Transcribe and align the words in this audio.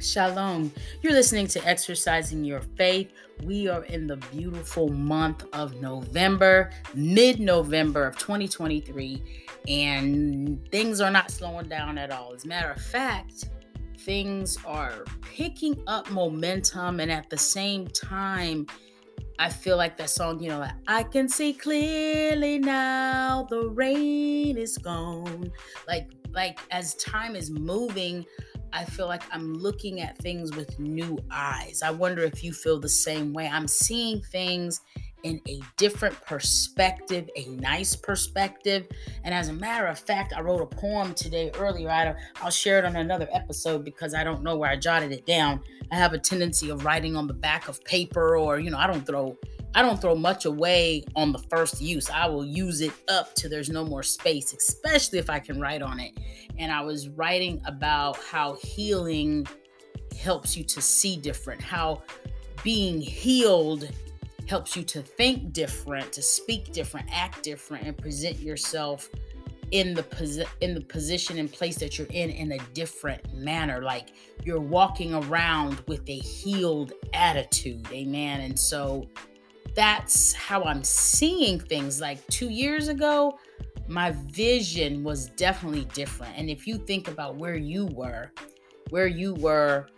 Shalom. 0.00 0.72
You're 1.02 1.12
listening 1.12 1.46
to 1.48 1.66
Exercising 1.66 2.42
Your 2.42 2.62
Faith. 2.62 3.12
We 3.42 3.68
are 3.68 3.84
in 3.84 4.06
the 4.06 4.16
beautiful 4.16 4.88
month 4.88 5.44
of 5.52 5.78
November, 5.82 6.70
mid 6.94 7.38
November 7.38 8.06
of 8.06 8.16
2023, 8.16 9.22
and 9.68 10.66
things 10.70 11.02
are 11.02 11.10
not 11.10 11.30
slowing 11.30 11.68
down 11.68 11.98
at 11.98 12.10
all. 12.10 12.32
As 12.32 12.46
a 12.46 12.48
matter 12.48 12.70
of 12.70 12.80
fact, 12.80 13.50
things 13.98 14.56
are 14.64 15.04
picking 15.20 15.82
up 15.86 16.10
momentum, 16.10 17.00
and 17.00 17.12
at 17.12 17.28
the 17.28 17.38
same 17.38 17.86
time, 17.88 18.66
I 19.38 19.50
feel 19.50 19.76
like 19.76 19.98
that 19.98 20.08
song, 20.08 20.40
you 20.40 20.48
know, 20.48 20.60
like, 20.60 20.74
I 20.86 21.02
can 21.02 21.28
see 21.28 21.52
clearly 21.52 22.58
now 22.58 23.46
the 23.50 23.68
rain 23.68 24.56
is 24.56 24.78
gone. 24.78 25.52
Like, 25.86 26.10
like 26.32 26.58
as 26.70 26.94
time 26.94 27.36
is 27.36 27.50
moving, 27.50 28.24
I 28.72 28.84
feel 28.84 29.06
like 29.06 29.22
I'm 29.32 29.54
looking 29.54 30.00
at 30.00 30.16
things 30.18 30.54
with 30.54 30.78
new 30.78 31.18
eyes. 31.30 31.82
I 31.84 31.90
wonder 31.90 32.22
if 32.22 32.44
you 32.44 32.52
feel 32.52 32.78
the 32.78 32.88
same 32.88 33.32
way. 33.32 33.48
I'm 33.48 33.68
seeing 33.68 34.22
things 34.22 34.80
in 35.22 35.40
a 35.48 35.60
different 35.76 36.18
perspective, 36.22 37.28
a 37.36 37.46
nice 37.48 37.94
perspective. 37.94 38.86
And 39.24 39.34
as 39.34 39.48
a 39.48 39.52
matter 39.52 39.86
of 39.86 39.98
fact, 39.98 40.32
I 40.34 40.40
wrote 40.40 40.60
a 40.60 40.66
poem 40.66 41.14
today 41.14 41.50
earlier. 41.58 41.90
I, 41.90 42.14
will 42.42 42.50
share 42.50 42.78
it 42.78 42.84
on 42.84 42.96
another 42.96 43.28
episode 43.32 43.84
because 43.84 44.14
I 44.14 44.24
don't 44.24 44.42
know 44.42 44.56
where 44.56 44.70
I 44.70 44.76
jotted 44.76 45.12
it 45.12 45.26
down. 45.26 45.60
I 45.92 45.96
have 45.96 46.12
a 46.12 46.18
tendency 46.18 46.70
of 46.70 46.84
writing 46.84 47.16
on 47.16 47.26
the 47.26 47.34
back 47.34 47.68
of 47.68 47.82
paper, 47.84 48.36
or, 48.36 48.58
you 48.60 48.70
know, 48.70 48.78
I 48.78 48.86
don't 48.86 49.06
throw 49.06 49.36
I 49.74 49.82
don't 49.82 50.00
throw 50.00 50.16
much 50.16 50.46
away 50.46 51.04
on 51.14 51.32
the 51.32 51.38
first 51.38 51.80
use. 51.80 52.10
I 52.10 52.26
will 52.26 52.44
use 52.44 52.80
it 52.80 52.92
up 53.08 53.34
till 53.34 53.50
there's 53.50 53.70
no 53.70 53.84
more 53.84 54.02
space, 54.02 54.52
especially 54.52 55.18
if 55.18 55.30
I 55.30 55.38
can 55.38 55.60
write 55.60 55.82
on 55.82 56.00
it. 56.00 56.12
And 56.58 56.72
I 56.72 56.80
was 56.80 57.08
writing 57.08 57.62
about 57.66 58.16
how 58.16 58.54
healing 58.54 59.46
helps 60.18 60.56
you 60.56 60.64
to 60.64 60.82
see 60.82 61.16
different, 61.16 61.62
how 61.62 62.02
being 62.64 63.00
healed 63.00 63.88
helps 64.48 64.76
you 64.76 64.82
to 64.82 65.02
think 65.02 65.52
different, 65.52 66.12
to 66.12 66.22
speak 66.22 66.72
different, 66.72 67.08
act 67.12 67.44
different, 67.44 67.86
and 67.86 67.96
present 67.96 68.40
yourself 68.40 69.08
in 69.70 69.94
the 69.94 70.02
posi- 70.02 70.48
in 70.60 70.74
the 70.74 70.80
position 70.80 71.38
and 71.38 71.52
place 71.52 71.76
that 71.76 71.96
you're 71.96 72.08
in 72.08 72.30
in 72.30 72.52
a 72.52 72.58
different 72.74 73.32
manner 73.32 73.82
like 73.82 74.12
you're 74.42 74.60
walking 74.60 75.14
around 75.14 75.80
with 75.86 76.02
a 76.08 76.16
healed 76.18 76.92
attitude 77.14 77.86
amen 77.92 78.40
and 78.40 78.58
so 78.58 79.08
that's 79.74 80.32
how 80.32 80.62
I'm 80.64 80.84
seeing 80.84 81.58
things. 81.60 82.00
Like 82.00 82.26
two 82.28 82.48
years 82.48 82.88
ago, 82.88 83.38
my 83.88 84.12
vision 84.26 85.02
was 85.02 85.28
definitely 85.30 85.84
different. 85.86 86.34
And 86.36 86.48
if 86.48 86.66
you 86.66 86.78
think 86.78 87.08
about 87.08 87.36
where 87.36 87.56
you 87.56 87.86
were, 87.86 88.32
where 88.90 89.06
you 89.06 89.34
were 89.34 89.88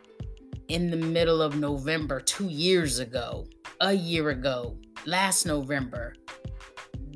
in 0.69 0.91
the 0.91 0.97
middle 0.97 1.43
of 1.43 1.57
November 1.57 2.21
two 2.21 2.49
years 2.49 2.99
ago, 2.99 3.47
a 3.81 3.93
year 3.93 4.31
ago, 4.31 4.77
last 5.07 5.45
November, 5.45 6.15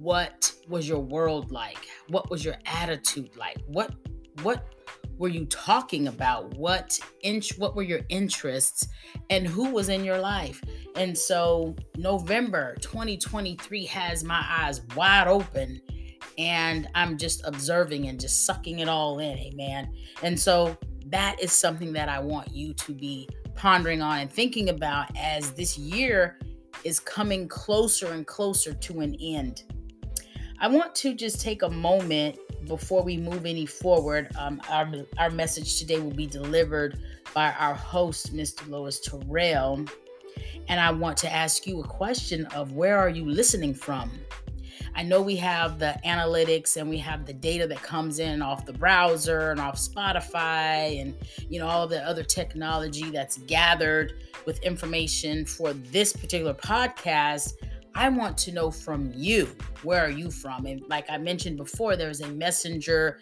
what 0.00 0.52
was 0.68 0.88
your 0.88 1.00
world 1.00 1.50
like? 1.50 1.88
What 2.08 2.30
was 2.30 2.44
your 2.44 2.56
attitude 2.66 3.36
like? 3.36 3.58
What 3.66 3.94
what 4.42 4.75
were 5.18 5.28
you 5.28 5.46
talking 5.46 6.08
about? 6.08 6.54
What 6.56 6.98
inch 7.22 7.56
what 7.58 7.74
were 7.74 7.82
your 7.82 8.00
interests 8.08 8.88
and 9.30 9.46
who 9.46 9.70
was 9.70 9.88
in 9.88 10.04
your 10.04 10.18
life? 10.18 10.62
And 10.94 11.16
so 11.16 11.74
November 11.96 12.76
2023 12.80 13.84
has 13.86 14.24
my 14.24 14.44
eyes 14.48 14.82
wide 14.94 15.28
open 15.28 15.80
and 16.38 16.88
I'm 16.94 17.16
just 17.16 17.46
observing 17.46 18.08
and 18.08 18.20
just 18.20 18.44
sucking 18.44 18.80
it 18.80 18.88
all 18.88 19.18
in, 19.20 19.38
amen. 19.38 19.94
And 20.22 20.38
so 20.38 20.76
that 21.06 21.40
is 21.40 21.52
something 21.52 21.92
that 21.94 22.08
I 22.08 22.18
want 22.18 22.52
you 22.52 22.74
to 22.74 22.92
be 22.92 23.28
pondering 23.54 24.02
on 24.02 24.20
and 24.20 24.30
thinking 24.30 24.68
about 24.68 25.08
as 25.16 25.52
this 25.52 25.78
year 25.78 26.38
is 26.84 27.00
coming 27.00 27.48
closer 27.48 28.12
and 28.12 28.26
closer 28.26 28.74
to 28.74 29.00
an 29.00 29.16
end. 29.20 29.64
I 30.58 30.68
want 30.68 30.94
to 30.96 31.14
just 31.14 31.40
take 31.40 31.62
a 31.62 31.70
moment 31.70 32.38
before 32.66 33.02
we 33.02 33.16
move 33.16 33.46
any 33.46 33.66
forward, 33.66 34.28
um, 34.38 34.60
our, 34.68 34.90
our 35.18 35.30
message 35.30 35.78
today 35.78 35.98
will 36.00 36.14
be 36.14 36.26
delivered 36.26 36.98
by 37.34 37.52
our 37.52 37.74
host, 37.74 38.32
Ms. 38.32 38.54
Deloise 38.54 39.00
Terrell. 39.02 39.84
And 40.68 40.80
I 40.80 40.90
want 40.90 41.16
to 41.18 41.32
ask 41.32 41.66
you 41.66 41.80
a 41.80 41.86
question 41.86 42.46
of 42.46 42.72
where 42.72 42.98
are 42.98 43.08
you 43.08 43.24
listening 43.24 43.74
from? 43.74 44.10
I 44.96 45.02
know 45.02 45.20
we 45.20 45.36
have 45.36 45.78
the 45.78 45.94
analytics 46.06 46.78
and 46.78 46.88
we 46.88 46.96
have 46.98 47.26
the 47.26 47.34
data 47.34 47.66
that 47.66 47.82
comes 47.82 48.18
in 48.18 48.40
off 48.40 48.64
the 48.64 48.72
browser 48.72 49.50
and 49.50 49.60
off 49.60 49.76
Spotify 49.76 51.02
and 51.02 51.14
you 51.50 51.60
know 51.60 51.66
all 51.66 51.86
the 51.86 52.02
other 52.02 52.22
technology 52.22 53.10
that's 53.10 53.36
gathered 53.36 54.14
with 54.46 54.58
information 54.62 55.44
for 55.44 55.74
this 55.74 56.14
particular 56.14 56.54
podcast 56.54 57.52
I 57.96 58.10
want 58.10 58.36
to 58.38 58.52
know 58.52 58.70
from 58.70 59.10
you, 59.14 59.48
where 59.82 60.04
are 60.04 60.10
you 60.10 60.30
from? 60.30 60.66
And 60.66 60.82
like 60.88 61.06
I 61.08 61.16
mentioned 61.16 61.56
before, 61.56 61.96
there's 61.96 62.20
a 62.20 62.28
messenger 62.28 63.18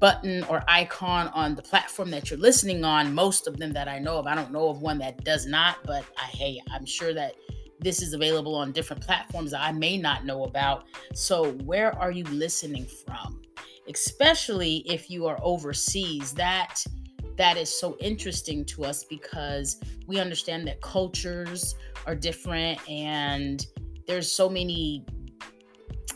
button 0.00 0.42
or 0.44 0.64
icon 0.66 1.28
on 1.28 1.54
the 1.54 1.62
platform 1.62 2.10
that 2.10 2.30
you're 2.30 2.38
listening 2.38 2.82
on. 2.82 3.14
Most 3.14 3.46
of 3.46 3.58
them 3.58 3.72
that 3.74 3.88
I 3.88 3.98
know 3.98 4.18
of, 4.18 4.26
I 4.26 4.34
don't 4.34 4.52
know 4.52 4.70
of 4.70 4.80
one 4.80 4.98
that 4.98 5.22
does 5.22 5.46
not, 5.46 5.76
but 5.84 6.02
I, 6.16 6.24
hey, 6.24 6.60
I'm 6.72 6.86
sure 6.86 7.12
that 7.12 7.34
this 7.78 8.00
is 8.00 8.14
available 8.14 8.54
on 8.54 8.72
different 8.72 9.02
platforms 9.02 9.50
that 9.50 9.60
I 9.60 9.70
may 9.70 9.98
not 9.98 10.24
know 10.24 10.44
about. 10.44 10.84
So, 11.14 11.52
where 11.64 11.96
are 11.98 12.10
you 12.10 12.24
listening 12.24 12.86
from? 12.86 13.42
Especially 13.86 14.78
if 14.86 15.10
you 15.10 15.26
are 15.26 15.38
overseas, 15.42 16.32
that 16.34 16.82
that 17.36 17.56
is 17.56 17.68
so 17.68 17.96
interesting 17.98 18.64
to 18.66 18.84
us 18.84 19.04
because 19.04 19.80
we 20.06 20.18
understand 20.18 20.66
that 20.66 20.80
cultures 20.80 21.74
are 22.06 22.14
different 22.14 22.78
and 22.88 23.66
there's 24.06 24.30
so 24.30 24.48
many 24.48 25.04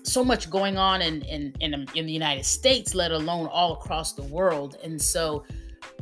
so 0.02 0.24
much 0.24 0.50
going 0.50 0.78
on 0.78 1.02
in, 1.02 1.22
in 1.22 1.52
in 1.60 1.86
in 1.94 2.06
the 2.06 2.12
United 2.12 2.44
States, 2.44 2.94
let 2.94 3.10
alone 3.12 3.46
all 3.48 3.74
across 3.74 4.12
the 4.12 4.22
world. 4.22 4.76
And 4.82 5.00
so 5.00 5.44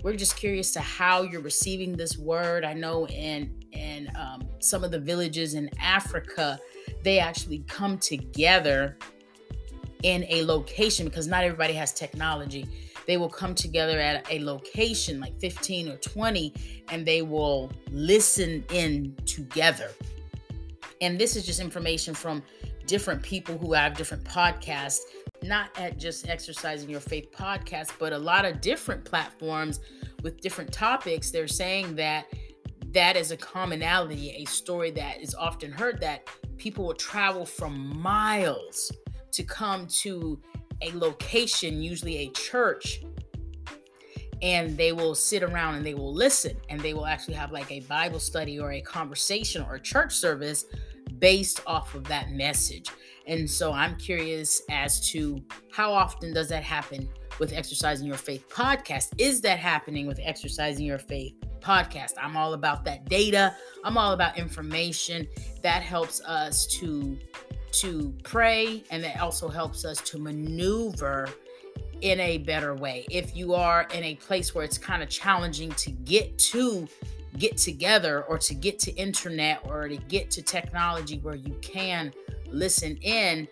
we're 0.03 0.17
just 0.17 0.37
curious 0.37 0.73
to 0.73 0.81
how 0.81 1.23
you're 1.23 1.41
receiving 1.41 1.97
this 1.97 2.19
word. 2.19 2.65
I 2.65 2.75
know 2.75 3.07
in 3.09 3.55
in 3.73 4.11
um, 4.19 4.43
some 4.61 4.85
of 4.85 4.91
the 4.91 5.01
villages 5.01 5.55
in 5.55 5.71
Africa, 5.81 6.59
they 7.03 7.19
actually 7.19 7.61
come 7.67 7.99
together 7.99 8.99
in 10.03 10.25
a 10.29 10.43
location 10.43 11.07
because 11.07 11.27
not 11.27 11.45
everybody 11.45 11.73
has 11.73 11.93
technology 11.93 12.67
they 13.07 13.17
will 13.17 13.29
come 13.29 13.55
together 13.55 13.99
at 13.99 14.31
a 14.31 14.41
location 14.41 15.21
like 15.21 15.39
15 15.41 15.89
or 15.89 15.97
20 15.97 16.55
and 16.91 17.07
they 17.07 17.23
will 17.23 17.71
listen 17.91 18.65
in 18.71 19.15
together. 19.27 19.91
And 21.01 21.19
this 21.19 21.37
is 21.37 21.45
just 21.45 21.61
information 21.61 22.15
from 22.15 22.43
different 22.87 23.23
people 23.23 23.59
who 23.59 23.73
have 23.73 23.97
different 23.97 24.25
podcasts, 24.25 25.01
not 25.43 25.69
at 25.79 25.99
just 25.99 26.29
Exercising 26.29 26.89
Your 26.89 27.01
Faith 27.01 27.31
podcast, 27.33 27.93
but 27.99 28.13
a 28.13 28.19
lot 28.19 28.45
of 28.45 28.61
different 28.61 29.05
platforms 29.05 29.81
with 30.23 30.41
different 30.41 30.73
topics. 30.73 31.31
They're 31.31 31.49
saying 31.49 31.97
that 31.97 32.27
that 32.93 33.17
is 33.17 33.33
a 33.33 33.37
commonality, 33.37 34.31
a 34.31 34.45
story 34.45 34.91
that 34.93 35.21
is 35.21 35.35
often 35.35 35.73
heard 35.73 36.01
that 36.01 36.29
people 36.57 36.87
will 36.87 36.95
travel 36.95 37.45
from 37.45 38.01
miles 38.01 38.93
to 39.33 39.43
come 39.43 39.87
to 39.89 40.41
a 40.85 40.97
location, 40.97 41.83
usually 41.83 42.19
a 42.19 42.31
church, 42.31 43.03
and 44.43 44.77
they 44.77 44.93
will 44.93 45.15
sit 45.15 45.43
around 45.43 45.77
and 45.77 45.87
they 45.87 45.95
will 45.95 46.13
listen 46.13 46.57
and 46.69 46.81
they 46.81 46.93
will 46.93 47.07
actually 47.07 47.35
have 47.35 47.51
like 47.53 47.71
a 47.71 47.81
Bible 47.81 48.21
study 48.21 48.59
or 48.59 48.73
a 48.73 48.81
conversation 48.81 49.63
or 49.63 49.77
a 49.77 49.81
church 49.81 50.15
service 50.15 50.67
based 51.19 51.63
off 51.67 51.95
of 51.95 52.05
that 52.05 52.31
message. 52.31 52.91
And 53.27 53.49
so 53.49 53.73
I'm 53.73 53.97
curious 53.97 54.61
as 54.71 55.09
to 55.11 55.43
how 55.73 55.93
often 55.93 56.35
does 56.35 56.49
that 56.51 56.63
happen 56.63 57.09
with 57.39 57.53
Exercising 57.53 58.07
Your 58.07 58.17
Faith 58.17 58.47
podcast? 58.51 59.15
Is 59.19 59.41
that 59.43 59.59
happening 59.59 60.07
with 60.07 60.21
Exercising 60.23 60.85
Your 60.85 60.99
Faith 60.99 61.35
podcast? 61.61 62.13
I'm 62.21 62.37
all 62.37 62.53
about 62.53 62.85
that 62.85 63.07
data. 63.07 63.57
I'm 63.83 63.97
all 63.97 64.13
about 64.13 64.37
information 64.37 65.27
that 65.63 65.83
helps 65.83 66.21
us 66.23 66.67
to 66.79 67.19
to 67.81 68.15
pray 68.23 68.85
and 68.91 69.03
that 69.05 69.21
also 69.21 69.49
helps 69.49 69.85
us 69.85 70.01
to 70.03 70.19
maneuver 70.19 71.29
in 72.01 72.21
a 72.21 72.39
better 72.39 72.75
way. 72.75 73.07
If 73.11 73.37
you 73.37 73.55
are 73.55 73.87
in 73.95 74.05
a 74.05 74.15
place 74.17 74.55
where 74.55 74.65
it's 74.65 74.79
kind 74.79 75.03
of 75.03 75.09
challenging 75.09 75.71
to 75.73 75.91
get 75.91 76.39
to 76.39 76.87
get 77.39 77.57
together 77.57 78.23
or 78.25 78.39
to 78.39 78.55
get 78.55 78.79
to 78.79 78.93
internet 78.93 79.61
or 79.65 79.89
to 79.89 79.97
get 79.97 80.31
to 80.33 80.43
technology 80.43 81.19
where 81.19 81.35
you 81.35 81.57
can 81.61 82.13
listen 82.47 82.97
in, 82.99 83.49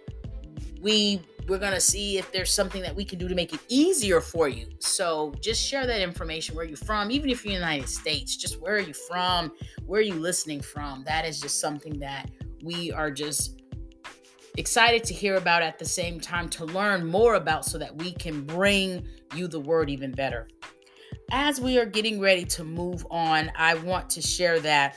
we 0.80 1.20
we're 1.48 1.58
going 1.58 1.72
to 1.72 1.80
see 1.80 2.18
if 2.18 2.30
there's 2.30 2.52
something 2.52 2.82
that 2.82 2.94
we 2.94 3.04
can 3.04 3.18
do 3.18 3.26
to 3.26 3.34
make 3.34 3.52
it 3.52 3.60
easier 3.68 4.20
for 4.20 4.48
you. 4.48 4.68
So 4.78 5.34
just 5.40 5.60
share 5.60 5.86
that 5.86 6.00
information 6.00 6.54
where 6.54 6.64
you're 6.64 6.76
from, 6.76 7.10
even 7.10 7.30
if 7.30 7.44
you're 7.44 7.54
in 7.54 7.60
the 7.60 7.66
United 7.66 7.88
States, 7.88 8.36
just 8.36 8.60
where 8.60 8.76
are 8.76 8.80
you 8.80 8.94
from? 8.94 9.50
Where 9.86 9.98
are 9.98 10.04
you 10.04 10.14
listening 10.14 10.60
from? 10.60 11.02
That 11.04 11.25
is 11.25 11.40
just 11.40 11.60
something 11.60 11.98
that 11.98 12.30
we 12.62 12.92
are 12.92 13.10
just 13.10 13.62
excited 14.58 15.04
to 15.04 15.14
hear 15.14 15.37
about 15.37 15.62
at 15.62 15.78
the 15.78 15.84
same 15.84 16.20
time 16.20 16.49
to 16.50 16.64
learn 16.66 17.06
more 17.06 17.34
about 17.34 17.64
so 17.64 17.78
that 17.78 17.96
we 17.96 18.12
can 18.12 18.44
bring 18.44 19.06
you 19.34 19.49
the 19.49 19.60
word 19.60 19.88
even 19.90 20.12
better. 20.12 20.49
as 21.31 21.60
we 21.60 21.78
are 21.78 21.87
getting 21.87 22.20
ready 22.20 22.44
to 22.44 22.62
move 22.64 23.06
on, 23.10 23.50
I 23.56 23.75
want 23.75 24.10
to 24.10 24.22
share 24.22 24.60
that 24.60 24.96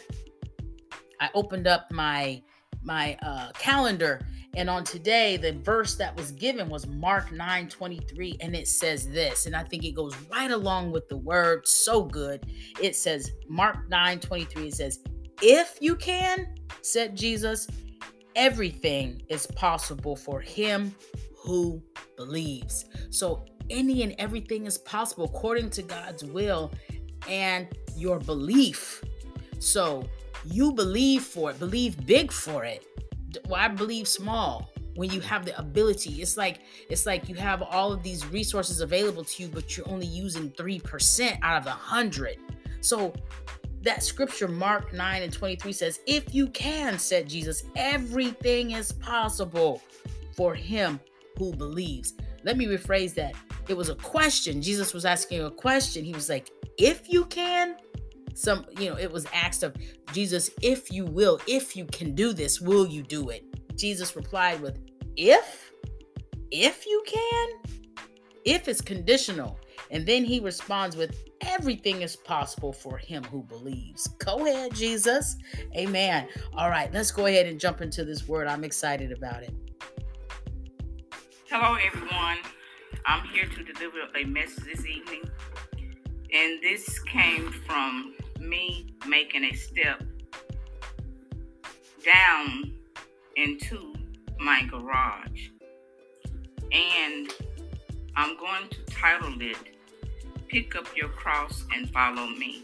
I 1.20 1.30
opened 1.34 1.68
up 1.68 1.92
my 1.92 2.42
my 2.84 3.18
uh, 3.24 3.52
calendar 3.54 4.22
and 4.56 4.70
on 4.70 4.84
today 4.84 5.38
the 5.38 5.54
verse 5.54 5.96
that 5.96 6.16
was 6.16 6.32
given 6.32 6.70
was 6.70 6.88
mark 6.88 7.32
9 7.32 7.68
23 7.68 8.38
and 8.42 8.56
it 8.56 8.68
says 8.68 9.08
this 9.10 9.48
and 9.48 9.56
i 9.56 9.64
think 9.64 9.84
it 9.84 9.92
goes 9.92 10.16
right 10.32 10.52
along 10.52 10.92
with 10.92 11.08
the 11.10 11.18
word 11.18 11.68
so 11.68 12.04
good 12.04 12.46
it 12.82 12.96
says 12.96 13.32
mark 13.50 13.90
9 13.90 14.20
23 14.20 14.68
it 14.68 14.74
says 14.74 15.00
if 15.42 15.78
you 15.82 15.96
can 15.96 16.56
said 16.82 17.16
jesus 17.16 17.68
everything 18.36 19.22
is 19.30 19.48
possible 19.48 20.16
for 20.16 20.40
him 20.42 20.94
who 21.38 21.82
believes 22.18 22.86
so 23.10 23.46
any 23.70 24.04
and 24.04 24.16
everything 24.20 24.66
is 24.66 24.78
possible 24.78 25.26
according 25.26 25.70
to 25.70 25.82
god's 25.82 26.24
will 26.24 26.72
and 27.28 27.68
your 27.96 28.20
belief 28.20 29.04
so 29.60 30.08
you 30.46 30.72
believe 30.72 31.24
for 31.24 31.52
it, 31.52 31.60
believe 31.60 32.06
big 32.06 32.32
for 32.32 32.64
it. 32.64 32.86
Why 33.48 33.68
believe 33.68 34.08
small 34.08 34.70
when 34.96 35.10
you 35.10 35.20
have 35.22 35.46
the 35.46 35.58
ability? 35.58 36.22
It's 36.22 36.38
like 36.38 36.60
it's 36.90 37.06
like 37.06 37.28
you 37.28 37.36
have 37.36 37.62
all 37.62 37.92
of 37.92 38.04
these 38.04 38.26
resources 38.28 38.82
available 38.82 39.24
to 39.24 39.44
you, 39.44 39.50
but 39.50 39.76
you're 39.76 39.90
only 39.90 40.06
using 40.06 40.52
3% 40.52 41.40
out 41.42 41.58
of 41.58 41.64
the 41.64 41.72
hundred. 41.72 42.38
So 42.82 43.14
that 43.86 44.04
scripture, 44.04 44.48
Mark 44.48 44.94
9 44.94 45.24
and 45.24 45.32
23, 45.32 45.72
says, 45.72 46.00
If 46.06 46.36
you 46.36 46.48
can, 46.48 47.00
said 47.00 47.30
Jesus, 47.30 47.64
everything 47.76 48.72
is 48.72 48.92
possible 48.92 49.82
for 50.36 50.54
him 50.54 51.00
who 51.38 51.54
believes. 51.54 52.14
Let 52.44 52.58
me 52.58 52.66
rephrase 52.66 53.14
that. 53.16 53.34
It 53.68 53.76
was 53.78 53.90
a 53.90 53.96
question. 53.96 54.62
Jesus 54.62 54.94
was 54.94 55.06
asking 55.06 55.44
a 55.44 55.50
question. 55.50 56.04
He 56.04 56.14
was 56.14 56.30
like, 56.30 56.52
If 56.78 57.12
you 57.12 57.26
can, 57.26 57.78
some 58.36 58.66
you 58.78 58.90
know 58.90 58.98
it 58.98 59.10
was 59.10 59.26
asked 59.34 59.64
of 59.64 59.74
jesus 60.12 60.50
if 60.62 60.92
you 60.92 61.06
will 61.06 61.40
if 61.48 61.76
you 61.76 61.86
can 61.86 62.14
do 62.14 62.34
this 62.34 62.60
will 62.60 62.86
you 62.86 63.02
do 63.02 63.30
it 63.30 63.46
jesus 63.78 64.16
replied 64.16 64.62
with 64.62 64.78
if 65.16 65.72
if 66.52 66.86
you 66.86 67.02
can 67.08 67.50
if 68.44 68.68
it's 68.68 68.82
conditional 68.82 69.58
and 69.96 70.06
then 70.06 70.26
he 70.26 70.42
responds 70.42 70.98
with 70.98 71.24
everything 71.40 72.02
is 72.02 72.18
possible 72.18 72.74
for 72.74 72.98
him 72.98 73.24
who 73.24 73.42
believes. 73.44 74.08
Go 74.20 74.46
ahead 74.46 74.76
jesus. 74.76 75.38
Amen. 75.74 76.28
All 76.54 76.70
right 76.70 76.94
let's 76.94 77.12
go 77.12 77.28
ahead 77.28 77.46
and 77.46 77.58
jump 77.58 77.80
into 77.80 78.04
this 78.04 78.28
word. 78.28 78.48
I'm 78.48 78.66
excited 78.66 79.14
about 79.14 79.44
it. 79.44 79.54
Hello 81.50 81.76
everyone. 81.76 82.40
I'm 83.06 83.26
here 83.30 83.46
to 83.46 83.64
deliver 83.64 84.00
a 84.18 84.26
message 84.26 84.66
this 84.66 84.86
evening. 84.86 85.24
And 86.34 86.62
this 86.62 87.00
came 87.00 87.50
from 87.66 88.16
me 88.38 88.94
making 89.08 89.46
a 89.46 89.54
step 89.54 90.04
down 92.04 92.74
into 93.38 93.96
my 94.42 94.64
garage. 94.70 95.52
And 96.74 97.32
I'm 98.18 98.38
going 98.38 98.68
to 98.72 98.84
title 98.88 99.42
it 99.42 99.75
Pick 100.48 100.76
Up 100.76 100.86
Your 100.96 101.10
Cross 101.10 101.66
and 101.74 101.90
Follow 101.92 102.28
Me. 102.28 102.64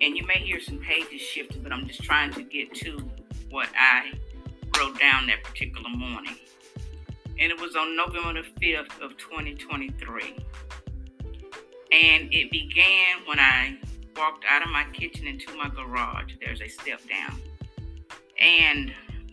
And 0.00 0.16
you 0.16 0.26
may 0.26 0.38
hear 0.38 0.60
some 0.60 0.78
pages 0.78 1.20
shifting, 1.20 1.62
but 1.62 1.72
I'm 1.72 1.86
just 1.86 2.02
trying 2.02 2.32
to 2.34 2.42
get 2.42 2.74
to 2.76 3.10
what 3.50 3.68
I 3.76 4.12
wrote 4.78 4.98
down 4.98 5.26
that 5.26 5.42
particular 5.42 5.88
morning. 5.90 6.36
And 7.40 7.52
it 7.52 7.60
was 7.60 7.76
on 7.76 7.96
November 7.96 8.42
the 8.42 8.66
5th 8.66 9.00
of 9.00 9.16
2023. 9.16 10.36
And 11.90 12.32
it 12.32 12.50
began 12.50 13.16
when 13.26 13.38
I 13.38 13.78
walked 14.16 14.44
out 14.48 14.62
of 14.62 14.68
my 14.68 14.84
kitchen 14.92 15.26
into 15.26 15.54
my 15.56 15.68
garage. 15.68 16.32
There's 16.40 16.60
a 16.60 16.68
step 16.68 17.00
down. 17.08 17.40
And 18.38 18.92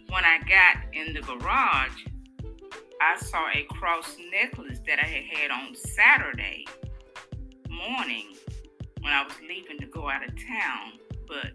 when 0.09 0.23
I 0.23 0.39
got 0.47 0.77
in 0.93 1.13
the 1.13 1.21
garage, 1.21 2.05
I 3.01 3.17
saw 3.17 3.47
a 3.53 3.63
cross 3.73 4.15
necklace 4.31 4.79
that 4.87 4.99
I 4.99 5.05
had 5.05 5.23
had 5.25 5.51
on 5.51 5.75
Saturday 5.75 6.65
morning 7.89 8.35
when 9.01 9.13
I 9.13 9.23
was 9.23 9.33
leaving 9.47 9.79
to 9.79 9.85
go 9.85 10.09
out 10.09 10.27
of 10.27 10.35
town. 10.35 10.93
But 11.27 11.51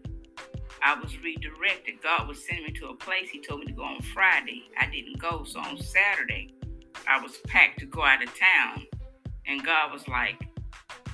I 0.82 0.98
was 0.98 1.18
redirected. 1.18 2.02
God 2.02 2.28
was 2.28 2.44
sending 2.44 2.64
me 2.64 2.72
to 2.72 2.88
a 2.88 2.94
place 2.94 3.28
He 3.30 3.40
told 3.40 3.60
me 3.60 3.66
to 3.66 3.72
go 3.72 3.82
on 3.82 4.00
Friday. 4.02 4.64
I 4.78 4.86
didn't 4.86 5.18
go. 5.18 5.44
So 5.44 5.60
on 5.60 5.78
Saturday, 5.78 6.54
I 7.06 7.20
was 7.20 7.38
packed 7.46 7.80
to 7.80 7.86
go 7.86 8.02
out 8.02 8.22
of 8.22 8.30
town. 8.38 8.86
And 9.46 9.64
God 9.64 9.92
was 9.92 10.06
like, 10.08 10.40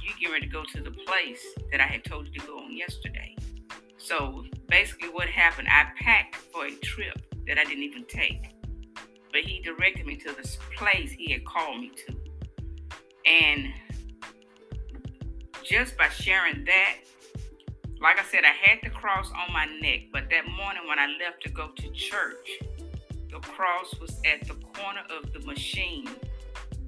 you 0.02 0.10
get 0.20 0.30
ready 0.30 0.46
to 0.46 0.52
go 0.52 0.64
to 0.64 0.82
the 0.82 0.90
place 0.90 1.44
that 1.72 1.80
I 1.80 1.86
had 1.86 2.04
told 2.04 2.26
you 2.26 2.32
to 2.40 2.46
go 2.46 2.58
on 2.58 2.76
yesterday. 2.76 3.34
So 3.96 4.44
basically, 4.68 5.08
what 5.08 5.28
happened, 5.28 5.68
I 5.70 5.86
packed 5.98 6.36
for 6.36 6.66
a 6.66 6.72
trip 6.76 7.20
that 7.46 7.58
I 7.58 7.64
didn't 7.64 7.82
even 7.82 8.04
take. 8.04 8.54
But 9.32 9.42
he 9.42 9.60
directed 9.60 10.06
me 10.06 10.16
to 10.16 10.32
this 10.32 10.58
place 10.76 11.10
he 11.10 11.32
had 11.32 11.44
called 11.44 11.80
me 11.80 11.90
to. 12.06 12.16
And 13.26 13.72
just 15.66 15.96
by 15.98 16.08
sharing 16.08 16.64
that, 16.64 16.96
like 18.00 18.18
I 18.20 18.24
said, 18.24 18.44
I 18.44 18.52
had 18.52 18.78
the 18.82 18.90
cross 18.90 19.30
on 19.30 19.52
my 19.52 19.66
neck, 19.80 20.02
but 20.12 20.30
that 20.30 20.46
morning 20.46 20.86
when 20.86 20.98
I 20.98 21.06
left 21.20 21.42
to 21.42 21.50
go 21.50 21.68
to 21.68 21.90
church, 21.90 22.48
the 23.30 23.40
cross 23.40 23.94
was 24.00 24.20
at 24.24 24.46
the 24.46 24.54
corner 24.54 25.02
of 25.10 25.32
the 25.32 25.40
machine 25.40 26.08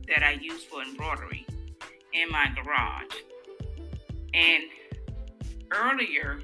that 0.06 0.22
I 0.22 0.32
use 0.40 0.64
for 0.64 0.82
embroidery 0.82 1.44
in 2.12 2.30
my 2.30 2.46
garage. 2.54 3.14
And 4.32 4.64
earlier, 5.72 6.38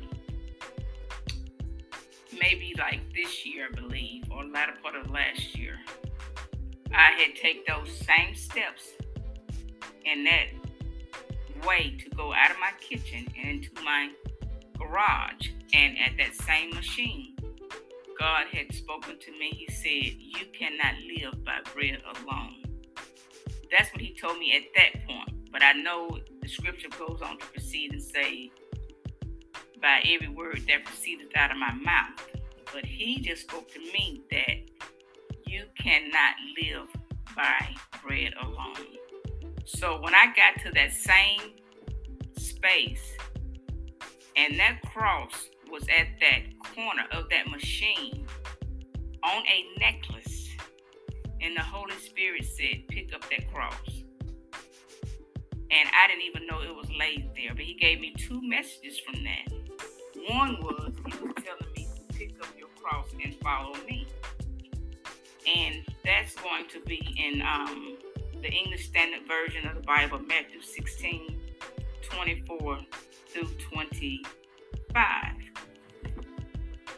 maybe 2.32 2.74
like 2.78 3.00
this 3.14 3.46
year, 3.46 3.68
I 3.70 3.74
believe, 3.74 4.24
or 4.30 4.44
latter 4.44 4.74
part 4.82 4.96
of 4.96 5.10
last 5.10 5.56
year, 5.56 5.78
I 6.92 7.12
had 7.12 7.36
take 7.36 7.66
those 7.66 7.90
same 7.96 8.34
steps 8.34 8.88
and 10.06 10.26
that 10.26 10.63
way 11.66 11.96
to 12.02 12.10
go 12.10 12.32
out 12.32 12.50
of 12.50 12.58
my 12.58 12.72
kitchen 12.80 13.26
and 13.38 13.48
into 13.48 13.70
my 13.82 14.10
garage. 14.78 15.48
And 15.72 15.96
at 15.98 16.16
that 16.18 16.34
same 16.34 16.70
machine, 16.70 17.36
God 18.18 18.46
had 18.52 18.72
spoken 18.74 19.18
to 19.18 19.30
me. 19.32 19.50
He 19.50 19.72
said, 19.72 20.16
You 20.18 20.46
cannot 20.56 20.94
live 21.16 21.44
by 21.44 21.58
bread 21.72 22.00
alone. 22.16 22.62
That's 23.70 23.92
what 23.92 24.00
He 24.00 24.14
told 24.14 24.38
me 24.38 24.56
at 24.56 24.62
that 24.76 25.06
point. 25.06 25.50
But 25.50 25.62
I 25.62 25.72
know 25.72 26.18
the 26.42 26.48
scripture 26.48 26.88
goes 26.98 27.20
on 27.22 27.38
to 27.38 27.46
proceed 27.46 27.92
and 27.92 28.02
say, 28.02 28.50
by 29.84 30.00
every 30.06 30.28
word 30.28 30.62
that 30.66 30.82
proceedeth 30.82 31.28
out 31.36 31.50
of 31.50 31.58
my 31.58 31.72
mouth. 31.74 32.18
But 32.72 32.86
he 32.86 33.20
just 33.20 33.42
spoke 33.42 33.70
to 33.74 33.78
me 33.78 34.22
that 34.30 34.56
you 35.46 35.64
cannot 35.78 36.34
live 36.60 36.88
by 37.36 37.74
bread 38.02 38.32
alone. 38.42 38.96
So 39.64 40.00
when 40.00 40.14
I 40.14 40.26
got 40.26 40.62
to 40.64 40.70
that 40.72 40.92
same 40.92 41.52
space, 42.36 43.16
and 44.36 44.58
that 44.58 44.80
cross 44.86 45.48
was 45.70 45.84
at 45.84 46.08
that 46.20 46.74
corner 46.74 47.04
of 47.12 47.28
that 47.30 47.48
machine 47.48 48.26
on 49.22 49.42
a 49.46 49.78
necklace, 49.78 50.48
and 51.40 51.56
the 51.56 51.62
Holy 51.62 51.96
Spirit 51.96 52.44
said, 52.44 52.88
Pick 52.88 53.14
up 53.14 53.22
that 53.30 53.52
cross 53.52 54.04
and 55.74 55.88
I 55.92 56.06
didn't 56.06 56.22
even 56.22 56.46
know 56.46 56.62
it 56.62 56.74
was 56.74 56.88
laid 56.92 57.30
there. 57.36 57.54
But 57.54 57.64
he 57.64 57.74
gave 57.74 58.00
me 58.00 58.14
two 58.16 58.40
messages 58.42 58.98
from 58.98 59.24
that. 59.24 59.52
One 60.30 60.60
was 60.62 60.92
he 61.04 61.12
was 61.24 61.34
telling 61.36 61.72
me 61.76 61.88
to 61.96 62.16
pick 62.16 62.40
up 62.40 62.48
your 62.56 62.68
cross 62.80 63.06
and 63.22 63.34
follow 63.40 63.74
me, 63.88 64.06
and 65.46 65.84
that's 66.04 66.34
going 66.36 66.68
to 66.68 66.80
be 66.80 67.02
in 67.18 67.42
um, 67.42 67.96
the 68.44 68.52
English 68.52 68.88
Standard 68.88 69.22
Version 69.26 69.66
of 69.66 69.74
the 69.74 69.80
Bible, 69.80 70.18
Matthew 70.18 70.60
16, 70.60 71.40
24 72.02 72.78
through 73.28 73.48
25. 73.72 75.06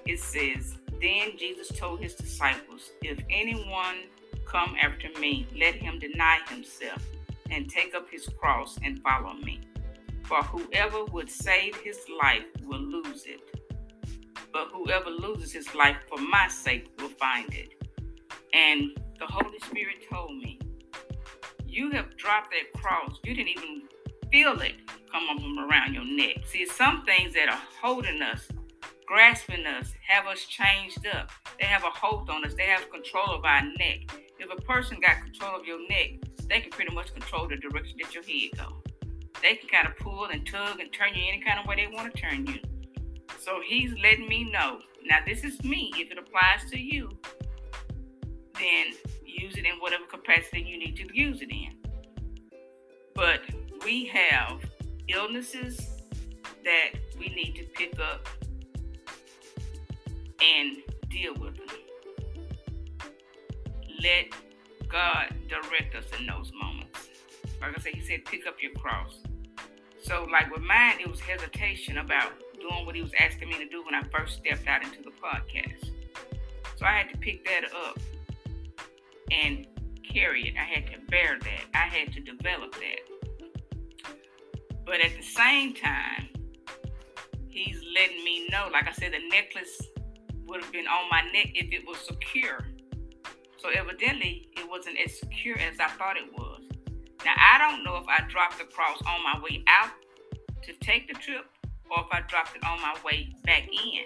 It 0.07 0.19
says, 0.19 0.75
Then 1.01 1.39
Jesus 1.39 1.69
told 1.69 2.01
his 2.01 2.17
disciples, 2.17 2.91
If 3.01 3.21
anyone 3.31 4.09
come 4.45 4.75
after 4.83 5.09
me, 5.21 5.47
let 5.57 5.77
him 5.77 6.01
deny 6.01 6.41
himself 6.49 7.01
and 7.49 7.71
take 7.71 7.95
up 7.95 8.11
his 8.11 8.29
cross 8.41 8.77
and 8.83 9.01
follow 9.03 9.35
me. 9.35 9.61
For 10.25 10.43
whoever 10.43 11.05
would 11.05 11.31
save 11.31 11.77
his 11.77 12.01
life 12.21 12.43
will 12.65 12.81
lose 12.81 13.25
it. 13.25 13.41
But 14.53 14.71
whoever 14.73 15.11
loses 15.11 15.53
his 15.53 15.73
life 15.77 15.99
for 16.09 16.19
my 16.19 16.49
sake 16.49 16.91
will 16.99 17.11
find 17.11 17.55
it. 17.55 17.69
And 18.53 18.99
the 19.21 19.27
Holy 19.27 19.61
Spirit 19.61 20.05
told 20.11 20.37
me, 20.39 20.59
You 21.77 21.91
have 21.91 22.17
dropped 22.17 22.53
that 22.53 22.81
cross. 22.81 23.19
You 23.23 23.35
didn't 23.35 23.51
even 23.51 23.83
feel 24.33 24.59
it 24.63 24.77
come 25.13 25.29
up 25.29 25.37
from 25.37 25.59
around 25.59 25.93
your 25.93 26.07
neck. 26.07 26.47
See, 26.47 26.65
some 26.65 27.05
things 27.05 27.35
that 27.35 27.51
are 27.51 27.61
holding 27.83 28.23
us, 28.23 28.49
grasping 29.07 29.67
us, 29.67 29.93
have 30.09 30.25
us 30.25 30.47
changed 30.47 31.07
up. 31.07 31.31
They 31.61 31.67
have 31.67 31.85
a 31.85 31.91
hold 31.91 32.31
on 32.31 32.47
us, 32.47 32.55
they 32.55 32.63
have 32.63 32.91
control 32.91 33.27
of 33.27 33.45
our 33.45 33.61
neck. 33.79 34.11
If 34.39 34.51
a 34.51 34.63
person 34.63 35.01
got 35.03 35.23
control 35.23 35.61
of 35.61 35.67
your 35.67 35.87
neck, 35.87 36.13
they 36.49 36.61
can 36.61 36.71
pretty 36.71 36.95
much 36.95 37.13
control 37.13 37.47
the 37.47 37.57
direction 37.57 37.99
that 38.03 38.15
your 38.15 38.23
head 38.23 38.57
go. 38.57 38.83
they 39.43 39.57
can 39.57 39.69
kind 39.69 39.87
of 39.87 39.99
pull 39.99 40.25
and 40.25 40.47
tug 40.47 40.81
and 40.81 40.91
turn 40.95 41.13
you 41.15 41.25
any 41.29 41.43
kind 41.43 41.61
of 41.61 41.67
way 41.67 41.77
they 41.77 41.95
want 41.95 42.11
to 42.11 42.19
turn 42.19 42.47
you. 42.47 42.59
So 43.39 43.61
he's 43.63 43.93
letting 44.03 44.31
me 44.31 44.51
know. 44.51 44.79
Now, 45.05 45.19
this 45.27 45.45
is 45.45 45.63
me. 45.63 45.93
If 45.97 46.11
it 46.11 46.17
applies 46.17 46.71
to 46.71 46.81
you, 46.81 47.11
then 48.55 48.95
use 49.41 49.57
it 49.57 49.65
in 49.65 49.77
whatever 49.79 50.05
capacity 50.05 50.63
you 50.63 50.79
need 50.79 50.97
to 50.97 51.07
use 51.13 51.41
it 51.43 51.51
in. 51.51 51.77
But 53.15 53.41
we 53.85 54.07
have 54.07 54.61
illnesses 55.09 55.79
that 56.65 56.91
we 57.19 57.29
need 57.29 57.55
to 57.57 57.65
pick 57.75 57.99
up 58.01 58.29
and 60.43 60.79
deal 61.09 61.35
with 61.35 61.57
them. 61.57 61.67
Let 64.03 64.27
God 64.89 65.35
direct 65.49 65.95
us 65.95 66.05
in 66.19 66.27
those 66.27 66.53
moments. 66.53 67.09
Like 67.61 67.79
I 67.79 67.81
said, 67.81 67.95
He 67.95 68.01
said, 68.01 68.25
pick 68.25 68.47
up 68.47 68.57
your 68.61 68.73
cross. 68.73 69.19
So, 70.03 70.27
like 70.31 70.53
with 70.53 70.63
mine, 70.63 70.97
it 71.01 71.09
was 71.09 71.21
hesitation 71.21 71.99
about 71.99 72.33
doing 72.61 72.85
what 72.85 72.95
He 72.95 73.03
was 73.03 73.13
asking 73.19 73.49
me 73.49 73.59
to 73.59 73.69
do 73.69 73.85
when 73.85 73.95
I 73.95 74.03
first 74.03 74.39
stepped 74.39 74.67
out 74.69 74.83
into 74.83 75.03
the 75.03 75.11
podcast. 75.11 75.91
So, 76.77 76.85
I 76.85 76.93
had 76.93 77.09
to 77.11 77.19
pick 77.19 77.45
that 77.47 77.65
up 77.75 77.99
and 79.31 79.67
carry 80.05 80.49
it. 80.49 80.55
I 80.57 80.65
had 80.65 80.87
to 80.87 80.99
bear 81.09 81.39
that. 81.41 81.65
I 81.75 81.87
had 81.87 82.13
to 82.13 82.21
develop 82.21 82.75
that. 82.75 84.13
But 84.85 85.01
at 85.01 85.17
the 85.17 85.23
same 85.23 85.75
time, 85.75 86.29
He's 87.57 87.83
letting 87.95 88.23
me 88.23 88.47
know, 88.51 88.69
like 88.71 88.87
I 88.87 88.93
said, 88.93 89.15
the 89.15 89.29
necklace 89.31 89.81
would 90.45 90.63
have 90.63 90.71
been 90.73 90.87
on 90.87 91.09
my 91.11 91.23
neck 91.33 91.53
if 91.55 91.73
it 91.73 91.87
was 91.87 91.97
secure. 92.07 92.69
So 93.57 93.71
evidently, 93.71 94.51
it 94.59 94.69
wasn't 94.69 94.99
as 95.03 95.19
secure 95.19 95.59
as 95.59 95.81
I 95.81 95.89
thought 95.89 96.19
it 96.19 96.31
was. 96.35 96.61
Now, 97.25 97.33
I 97.35 97.57
don't 97.57 97.83
know 97.83 97.97
if 97.97 98.07
I 98.09 98.29
dropped 98.29 98.59
the 98.59 98.65
cross 98.65 99.01
on 99.07 99.25
my 99.25 99.41
way 99.43 99.65
out 99.69 99.89
to 100.65 100.75
take 100.85 101.09
the 101.09 101.15
trip 101.15 101.47
or 101.91 102.01
if 102.01 102.07
I 102.13 102.21
dropped 102.29 102.55
it 102.55 102.63
on 102.63 102.79
my 102.83 102.95
way 103.03 103.35
back 103.45 103.63
in. 103.63 104.05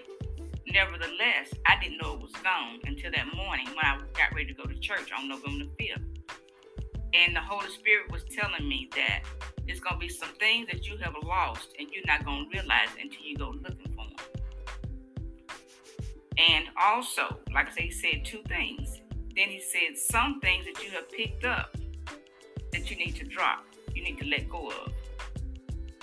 Nevertheless, 0.73 1.53
I 1.67 1.81
didn't 1.83 1.99
know 2.01 2.15
it 2.15 2.21
was 2.21 2.33
gone 2.33 2.79
until 2.85 3.11
that 3.11 3.35
morning 3.35 3.67
when 3.67 3.85
I 3.85 3.99
got 4.17 4.33
ready 4.35 4.47
to 4.47 4.55
go 4.55 4.65
to 4.65 4.79
church 4.79 5.11
on 5.17 5.29
November 5.29 5.65
5th. 5.81 6.05
And 7.13 7.35
the 7.35 7.41
Holy 7.41 7.69
Spirit 7.71 8.13
was 8.13 8.23
telling 8.25 8.69
me 8.69 8.89
that 8.95 9.25
it's 9.67 9.81
going 9.81 9.95
to 9.95 9.99
be 9.99 10.09
some 10.09 10.29
things 10.39 10.69
that 10.69 10.87
you 10.87 10.97
have 10.99 11.15
lost 11.25 11.75
and 11.79 11.89
you're 11.91 12.07
not 12.07 12.25
going 12.25 12.45
to 12.45 12.57
realize 12.57 12.89
until 13.03 13.23
you 13.23 13.37
go 13.37 13.51
looking 13.51 13.93
for 13.97 14.05
them. 14.07 15.57
And 16.39 16.67
also, 16.81 17.41
like 17.53 17.69
I 17.69 17.73
said, 17.73 17.83
he 17.83 17.91
said 17.91 18.25
two 18.25 18.43
things. 18.47 19.01
Then 19.35 19.49
he 19.49 19.61
said 19.61 19.99
some 19.99 20.41
things 20.41 20.67
that 20.67 20.85
you 20.85 20.91
have 20.93 21.11
picked 21.11 21.45
up 21.45 21.77
that 22.73 22.89
you 22.91 22.97
need 22.97 23.17
to 23.17 23.25
drop, 23.25 23.65
you 23.93 24.05
need 24.05 24.19
to 24.19 24.27
let 24.27 24.49
go 24.49 24.69
of. 24.69 24.93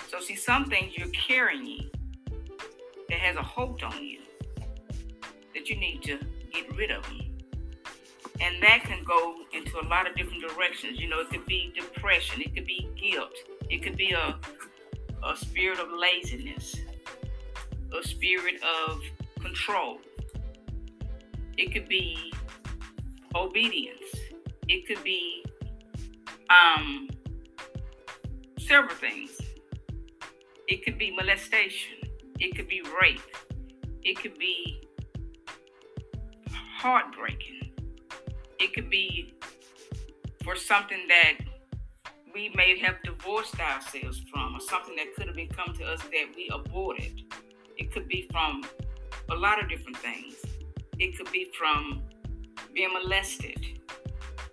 So, 0.09 0.19
see, 0.19 0.35
some 0.35 0.65
things 0.65 0.97
you're 0.97 1.07
carrying 1.07 1.89
that 3.09 3.19
has 3.19 3.37
a 3.37 3.43
hold 3.43 3.81
on 3.83 4.03
you 4.03 4.19
that 5.57 5.69
you 5.69 5.75
need 5.75 6.03
to 6.03 6.19
get 6.53 6.75
rid 6.75 6.91
of. 6.91 7.03
And 8.39 8.61
that 8.61 8.83
can 8.83 9.03
go 9.03 9.37
into 9.51 9.79
a 9.79 9.85
lot 9.87 10.07
of 10.07 10.15
different 10.15 10.43
directions. 10.47 10.99
You 10.99 11.09
know, 11.09 11.21
it 11.21 11.29
could 11.29 11.45
be 11.47 11.73
depression, 11.75 12.41
it 12.41 12.53
could 12.53 12.67
be 12.67 12.87
guilt, 12.95 13.33
it 13.69 13.81
could 13.81 13.97
be 13.97 14.11
a, 14.11 14.39
a 15.25 15.35
spirit 15.35 15.79
of 15.79 15.87
laziness, 15.91 16.75
a 17.97 18.07
spirit 18.07 18.61
of 18.63 19.01
control. 19.41 19.97
It 21.57 21.73
could 21.73 21.89
be 21.89 22.31
obedience. 23.33 24.13
It 24.67 24.85
could 24.85 25.03
be 25.03 25.43
um, 26.51 27.09
several 28.59 28.95
things. 28.95 29.31
It 30.67 30.85
could 30.85 30.99
be 30.99 31.15
molestation. 31.15 31.97
It 32.39 32.55
could 32.55 32.67
be 32.67 32.83
rape. 33.01 33.21
It 34.03 34.21
could 34.21 34.37
be 34.37 34.86
heartbreaking. 36.77 37.71
It 38.59 38.73
could 38.73 38.89
be 38.89 39.33
for 40.43 40.55
something 40.55 41.07
that 41.07 41.39
we 42.33 42.51
may 42.55 42.77
have 42.79 43.01
divorced 43.03 43.59
ourselves 43.59 44.21
from, 44.31 44.55
or 44.55 44.59
something 44.59 44.95
that 44.95 45.15
could 45.15 45.25
have 45.25 45.35
been 45.35 45.49
come 45.49 45.73
to 45.73 45.83
us 45.85 45.99
that 46.01 46.27
we 46.35 46.49
aborted. 46.53 47.23
It 47.77 47.91
could 47.91 48.07
be 48.07 48.29
from 48.31 48.63
a 49.31 49.35
lot 49.35 49.61
of 49.61 49.69
different 49.69 49.97
things. 49.97 50.35
It 50.99 51.17
could 51.17 51.31
be 51.31 51.51
from 51.57 52.03
being 52.73 52.93
molested. 52.93 53.79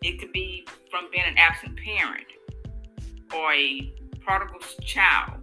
It 0.02 0.18
could 0.18 0.32
be 0.32 0.66
from 0.90 1.10
being 1.12 1.24
an 1.26 1.36
absent 1.36 1.78
parent 1.78 2.26
or 3.34 3.52
a 3.52 3.92
prodigal 4.20 4.60
child. 4.82 5.42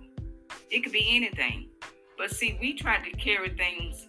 It 0.71 0.83
could 0.83 0.93
be 0.93 1.15
anything. 1.15 1.69
But 2.17 2.31
see, 2.31 2.57
we 2.59 2.73
try 2.73 3.07
to 3.07 3.11
carry 3.17 3.49
things 3.49 4.07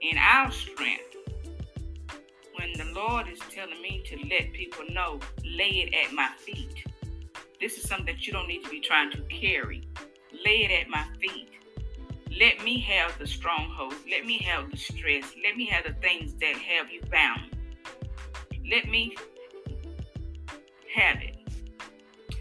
in 0.00 0.16
our 0.16 0.50
strength. 0.52 1.11
The 2.82 2.92
Lord 2.94 3.28
is 3.28 3.38
telling 3.50 3.80
me 3.80 4.02
to 4.06 4.16
let 4.28 4.52
people 4.52 4.84
know, 4.90 5.20
lay 5.44 5.86
it 5.86 5.94
at 6.04 6.12
my 6.12 6.30
feet. 6.36 6.84
This 7.60 7.78
is 7.78 7.88
something 7.88 8.06
that 8.06 8.26
you 8.26 8.32
don't 8.32 8.48
need 8.48 8.64
to 8.64 8.70
be 8.70 8.80
trying 8.80 9.12
to 9.12 9.20
carry. 9.22 9.86
Lay 10.44 10.64
it 10.64 10.70
at 10.72 10.88
my 10.88 11.04
feet. 11.20 11.50
Let 12.38 12.64
me 12.64 12.80
have 12.80 13.16
the 13.20 13.26
stronghold. 13.26 13.94
Let 14.10 14.26
me 14.26 14.38
have 14.38 14.70
the 14.70 14.76
stress. 14.76 15.32
Let 15.44 15.56
me 15.56 15.66
have 15.66 15.84
the 15.84 15.92
things 16.00 16.34
that 16.40 16.56
have 16.56 16.90
you 16.90 17.02
bound. 17.10 17.56
Let 18.68 18.88
me 18.88 19.16
have 20.92 21.22
it. 21.22 21.36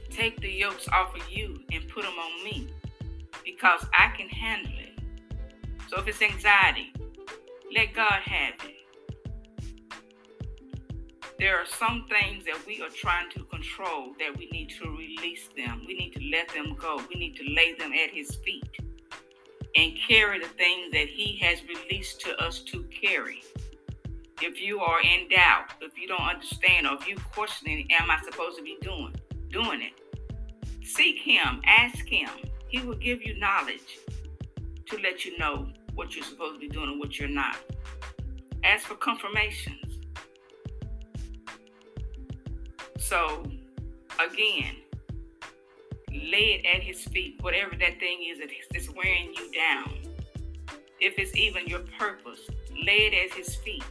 Take 0.09 0.41
the 0.41 0.49
yokes 0.49 0.87
off 0.87 1.15
of 1.15 1.29
you 1.29 1.59
and 1.71 1.87
put 1.87 2.03
them 2.03 2.13
on 2.13 2.43
me 2.43 2.67
because 3.45 3.85
I 3.93 4.11
can 4.17 4.27
handle 4.27 4.73
it. 4.79 5.03
So 5.87 5.99
if 5.99 6.07
it's 6.07 6.21
anxiety, 6.21 6.93
let 7.73 7.93
God 7.93 8.21
have 8.25 8.55
it. 8.65 8.80
There 11.41 11.57
are 11.57 11.65
some 11.65 12.05
things 12.07 12.45
that 12.45 12.65
we 12.67 12.81
are 12.83 12.89
trying 12.89 13.31
to 13.31 13.43
control 13.45 14.13
that 14.19 14.37
we 14.37 14.47
need 14.51 14.69
to 14.79 14.91
release 14.91 15.49
them. 15.57 15.81
We 15.87 15.95
need 15.95 16.13
to 16.13 16.21
let 16.31 16.47
them 16.49 16.75
go. 16.79 17.01
We 17.11 17.19
need 17.19 17.35
to 17.37 17.43
lay 17.55 17.73
them 17.73 17.91
at 17.93 18.11
His 18.11 18.35
feet 18.35 18.69
and 19.75 19.93
carry 20.07 20.39
the 20.39 20.47
things 20.49 20.93
that 20.93 21.07
He 21.07 21.37
has 21.39 21.63
released 21.63 22.21
to 22.21 22.39
us 22.39 22.59
to 22.59 22.83
carry 22.83 23.41
if 24.41 24.61
you 24.61 24.79
are 24.81 25.01
in 25.01 25.29
doubt, 25.29 25.73
if 25.81 25.97
you 25.97 26.07
don't 26.07 26.21
understand, 26.21 26.87
or 26.87 26.95
if 26.95 27.07
you're 27.07 27.17
questioning, 27.33 27.87
am 27.91 28.11
I 28.11 28.19
supposed 28.23 28.57
to 28.57 28.63
be 28.63 28.77
doing 28.81 29.15
doing 29.49 29.81
it? 29.81 30.85
Seek 30.85 31.19
him, 31.19 31.61
ask 31.65 32.05
him. 32.05 32.29
He 32.67 32.81
will 32.81 32.95
give 32.95 33.21
you 33.23 33.37
knowledge 33.39 33.99
to 34.87 34.97
let 34.99 35.25
you 35.25 35.37
know 35.39 35.67
what 35.95 36.15
you're 36.15 36.25
supposed 36.25 36.55
to 36.55 36.59
be 36.59 36.69
doing 36.69 36.89
and 36.89 36.99
what 36.99 37.19
you're 37.19 37.29
not. 37.29 37.57
Ask 38.63 38.85
for 38.85 38.95
confirmations. 38.95 39.90
So 43.11 43.43
again, 44.25 44.77
lay 46.09 46.61
it 46.63 46.65
at 46.65 46.81
his 46.81 47.03
feet, 47.03 47.39
whatever 47.41 47.75
that 47.75 47.99
thing 47.99 48.23
is 48.23 48.39
that's 48.71 48.89
wearing 48.95 49.33
you 49.35 49.51
down. 49.51 49.99
If 51.01 51.19
it's 51.19 51.35
even 51.35 51.67
your 51.67 51.81
purpose, 51.99 52.39
lay 52.71 53.11
it 53.11 53.13
at 53.13 53.37
his 53.37 53.55
feet 53.57 53.83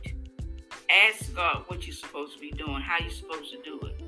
ask 0.91 1.35
God 1.35 1.65
what 1.69 1.87
you're 1.87 1.95
supposed 1.95 2.35
to 2.35 2.41
be 2.41 2.51
doing, 2.51 2.81
how 2.81 2.99
you're 2.99 3.11
supposed 3.11 3.53
to 3.53 3.63
do 3.63 3.79
it. 3.87 4.03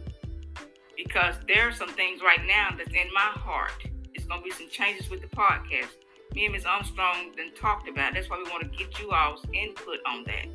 Because 0.97 1.37
there 1.47 1.69
are 1.69 1.73
some 1.73 1.91
things 1.91 2.23
right 2.23 2.45
now 2.47 2.71
that's 2.77 2.93
in 2.93 3.13
my 3.13 3.21
heart. 3.21 3.87
It's 4.15 4.25
going 4.25 4.41
to 4.41 4.45
be 4.45 4.51
some 4.51 4.69
changes 4.69 5.11
with 5.11 5.21
the 5.21 5.29
podcast. 5.29 5.91
Me 6.35 6.47
and 6.47 6.55
Ms. 6.55 6.65
Armstrong 6.65 7.33
then 7.37 7.53
talked 7.55 7.89
about. 7.89 8.13
It. 8.13 8.15
That's 8.15 8.31
why 8.31 8.43
we 8.43 8.51
want 8.51 8.63
to 8.63 8.79
get 8.79 8.99
you 8.99 9.11
all's 9.11 9.45
input 9.53 9.99
on 10.07 10.25
that. 10.25 10.47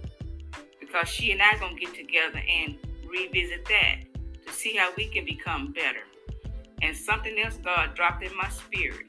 Because 0.80 1.08
she 1.08 1.32
and 1.32 1.42
I 1.42 1.56
are 1.56 1.60
going 1.60 1.78
to 1.78 1.80
get 1.80 1.96
together 1.96 2.42
and 2.50 2.78
revisit 3.08 3.66
that 3.66 4.07
to 4.48 4.54
see 4.54 4.76
how 4.76 4.92
we 4.98 5.08
can 5.08 5.26
become 5.26 5.74
better. 5.74 6.04
And 6.82 6.96
something 6.96 7.38
else 7.40 7.58
God 7.64 7.96
dropped 7.96 8.24
in 8.24 8.36
my 8.36 8.50
spirit. 8.50 9.06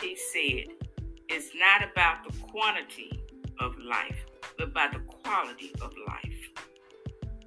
He 0.00 0.16
said, 0.16 0.74
it's 1.28 1.50
not 1.54 1.88
about 1.90 2.24
the 2.24 2.36
quantity 2.38 3.22
of 3.60 3.78
life, 3.78 4.24
but 4.58 4.68
about 4.68 4.92
the 4.92 5.00
quality 5.00 5.72
of 5.80 5.92
life. 6.06 6.50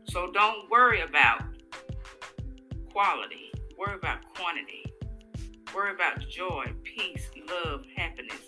So 0.06 0.32
don't 0.32 0.70
worry 0.70 1.02
about 1.02 1.44
quality, 2.92 3.52
worry 3.78 3.96
about 3.96 4.20
quantity. 4.36 4.86
Worry 5.74 5.94
about 5.94 6.20
joy, 6.30 6.72
peace, 6.84 7.30
love, 7.50 7.84
happiness, 7.98 8.40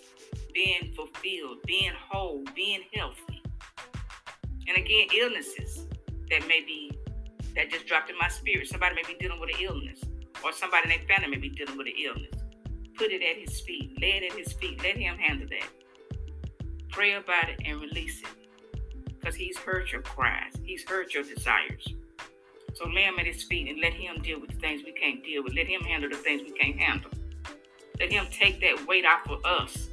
being 0.54 0.94
fulfilled, 0.96 1.58
being 1.66 1.92
whole, 2.08 2.42
being 2.54 2.80
healthy. 2.94 3.42
And 4.66 4.78
again, 4.78 5.08
illnesses 5.14 5.86
that 6.30 6.48
may 6.48 6.60
be 6.60 6.97
that 7.58 7.70
just 7.70 7.86
dropped 7.86 8.08
in 8.08 8.16
my 8.18 8.28
spirit. 8.28 8.68
Somebody 8.68 8.94
may 8.94 9.02
be 9.02 9.18
dealing 9.20 9.38
with 9.38 9.50
an 9.50 9.60
illness, 9.60 10.00
or 10.42 10.52
somebody 10.52 10.84
in 10.84 10.98
their 10.98 11.06
family 11.06 11.36
may 11.36 11.42
be 11.42 11.50
dealing 11.50 11.76
with 11.76 11.88
an 11.88 11.94
illness. 12.02 12.32
Put 12.96 13.10
it 13.10 13.22
at 13.22 13.36
his 13.36 13.60
feet, 13.60 14.00
lay 14.00 14.12
it 14.12 14.32
at 14.32 14.38
his 14.38 14.54
feet, 14.54 14.82
let 14.82 14.96
him 14.96 15.18
handle 15.18 15.46
that. 15.50 15.68
Pray 16.88 17.12
about 17.12 17.50
it 17.50 17.60
and 17.66 17.80
release 17.80 18.22
it 18.22 18.28
because 19.06 19.34
he's 19.34 19.58
heard 19.58 19.92
your 19.92 20.00
cries, 20.00 20.54
he's 20.64 20.88
heard 20.88 21.12
your 21.12 21.24
desires. 21.24 21.86
So 22.72 22.88
lay 22.88 23.02
him 23.02 23.18
at 23.18 23.26
his 23.26 23.42
feet 23.42 23.68
and 23.68 23.80
let 23.80 23.92
him 23.92 24.22
deal 24.22 24.40
with 24.40 24.50
the 24.50 24.56
things 24.56 24.82
we 24.84 24.92
can't 24.92 25.22
deal 25.22 25.42
with. 25.42 25.54
Let 25.54 25.66
him 25.66 25.82
handle 25.82 26.08
the 26.08 26.16
things 26.16 26.42
we 26.42 26.52
can't 26.52 26.78
handle. 26.78 27.10
Let 28.00 28.12
Him 28.12 28.26
take 28.30 28.60
that 28.60 28.86
weight 28.86 29.04
off 29.04 29.28
of 29.28 29.44
us 29.44 29.88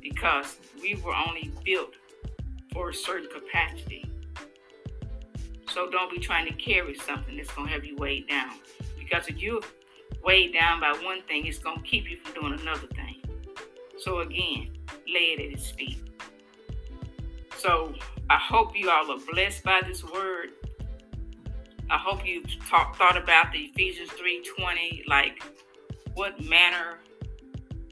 because 0.00 0.56
we 0.80 0.94
were 0.96 1.14
only 1.14 1.50
built 1.64 1.94
for 2.72 2.90
a 2.90 2.94
certain 2.94 3.28
capacity. 3.28 4.08
So 5.72 5.88
don't 5.88 6.10
be 6.10 6.18
trying 6.18 6.46
to 6.46 6.52
carry 6.52 6.94
something 6.94 7.36
that's 7.36 7.50
going 7.52 7.68
to 7.68 7.72
have 7.72 7.84
you 7.84 7.96
weighed 7.96 8.28
down. 8.28 8.52
Because 8.98 9.28
if 9.28 9.40
you're 9.40 9.62
weighed 10.22 10.52
down 10.52 10.80
by 10.80 10.92
one 11.02 11.22
thing, 11.22 11.46
it's 11.46 11.58
going 11.58 11.78
to 11.78 11.82
keep 11.82 12.10
you 12.10 12.18
from 12.18 12.34
doing 12.34 12.60
another 12.60 12.86
thing. 12.88 13.22
So 13.98 14.20
again, 14.20 14.76
lay 15.08 15.34
it 15.36 15.40
at 15.40 15.58
His 15.58 15.70
feet. 15.70 15.98
So 17.56 17.94
I 18.28 18.36
hope 18.36 18.76
you 18.76 18.90
all 18.90 19.10
are 19.12 19.20
blessed 19.32 19.64
by 19.64 19.80
this 19.86 20.04
word. 20.04 20.50
I 21.88 21.96
hope 21.96 22.26
you 22.26 22.42
talk, 22.68 22.96
thought 22.96 23.16
about 23.16 23.52
the 23.52 23.60
Ephesians 23.60 24.10
3:20, 24.10 25.04
like 25.06 25.42
what 26.14 26.42
manner 26.42 26.98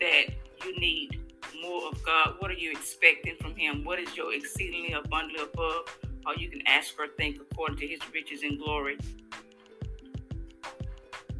that 0.00 0.25
you 0.64 0.78
need 0.78 1.20
more 1.62 1.88
of 1.88 2.02
God. 2.02 2.37
What 2.40 2.50
are 2.50 2.54
you 2.54 2.72
expecting 2.72 3.37
from 3.37 3.54
Him? 3.54 3.84
What 3.84 3.99
is 3.99 4.16
your 4.16 4.34
exceedingly 4.34 4.92
abundantly 4.92 5.44
above? 5.44 5.87
Or 6.26 6.34
you 6.36 6.50
can 6.50 6.62
ask 6.66 6.98
or 6.98 7.08
think 7.16 7.38
according 7.40 7.78
to 7.78 7.86
His 7.86 8.00
riches 8.12 8.42
and 8.42 8.58
glory. 8.58 8.98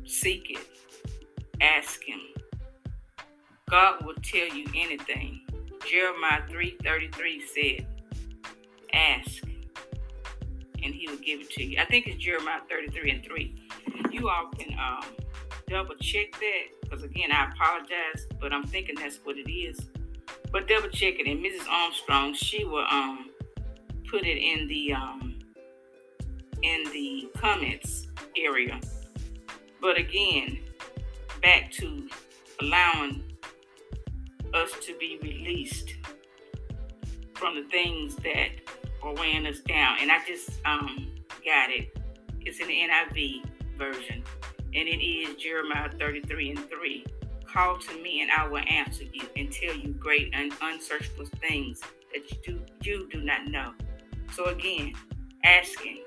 Seek 0.05 0.51
it. 0.51 0.67
Ask 1.61 2.03
Him. 2.03 2.21
God 3.71 4.05
will 4.05 4.17
tell 4.23 4.49
you 4.49 4.67
anything. 4.75 5.43
Jeremiah 5.89 6.43
3:33 6.49 7.41
said, 7.41 7.87
"Ask, 8.93 9.43
and 10.83 10.95
He 10.95 11.07
will 11.09 11.17
give 11.17 11.41
it 11.41 11.51
to 11.51 11.65
you." 11.65 11.79
I 11.79 11.85
think 11.85 12.07
it's 12.07 12.23
Jeremiah 12.23 12.61
33 12.69 13.11
and 13.11 13.25
3. 13.25 13.55
You 14.11 14.29
all 14.29 14.49
can 14.49 14.77
um, 14.79 15.05
double 15.69 15.95
check 15.97 16.33
that 16.33 16.81
because 16.83 17.05
again, 17.05 17.31
I 17.33 17.49
apologize, 17.51 18.27
but 18.41 18.53
I'm 18.53 18.65
thinking 18.65 18.97
that's 18.97 19.19
what 19.25 19.39
it 19.39 19.51
is. 19.51 19.79
But 20.51 20.67
double 20.67 20.89
check 20.89 21.15
it, 21.21 21.27
and 21.29 21.45
Mrs. 21.45 21.69
Armstrong, 21.69 22.35
she 22.35 22.65
will 22.65 22.87
um 22.91 23.30
put 24.11 24.27
it 24.27 24.39
in 24.39 24.67
the 24.67 24.93
um 24.93 25.39
in 26.63 26.85
the 26.93 27.31
comments 27.37 28.09
area. 28.37 28.79
But 29.81 29.97
again, 29.97 30.59
back 31.41 31.71
to 31.73 32.09
allowing 32.61 33.23
us 34.53 34.73
to 34.83 34.97
be 34.99 35.19
released 35.23 35.95
from 37.35 37.55
the 37.55 37.63
things 37.71 38.17
that 38.17 38.49
are 39.03 39.15
weighing 39.15 39.47
us 39.47 39.61
down. 39.61 39.97
And 40.01 40.11
I 40.11 40.19
just 40.27 40.61
um 40.65 41.09
got 41.45 41.71
it. 41.71 41.97
It's 42.41 42.59
in 42.59 42.69
the 42.69 42.75
NIV 42.75 43.45
version, 43.79 44.25
and 44.75 44.89
it 44.89 45.03
is 45.03 45.37
Jeremiah 45.37 45.91
33 45.99 46.51
and 46.51 46.71
3. 46.71 47.07
Call 47.47 47.79
to 47.79 48.03
me 48.03 48.23
and 48.23 48.31
I 48.31 48.47
will 48.47 48.63
answer 48.69 49.05
you 49.05 49.23
and 49.37 49.51
tell 49.51 49.75
you 49.75 49.93
great 49.95 50.31
and 50.33 50.53
unsearchable 50.63 51.27
things 51.41 51.81
that 52.13 52.31
you 52.31 52.37
do, 52.45 52.61
you 52.83 53.09
do 53.11 53.23
not 53.23 53.49
know. 53.49 53.73
So 54.33 54.47
again, 54.47 54.93
asking, 55.45 56.05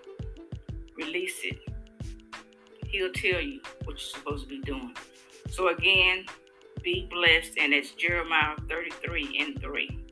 release 0.96 1.40
it. 1.44 1.60
He'll 2.88 3.12
tell 3.12 3.42
you 3.42 3.62
what 3.84 3.92
you're 3.92 3.98
supposed 4.00 4.44
to 4.44 4.50
be 4.50 4.62
doing. 4.62 4.96
So 5.50 5.70
again, 5.70 6.26
be 6.84 7.08
blessed, 7.12 7.58
and 7.60 7.74
it's 7.74 7.92
Jeremiah 7.92 8.56
33 8.70 9.38
and 9.40 9.62
3. 9.62 10.06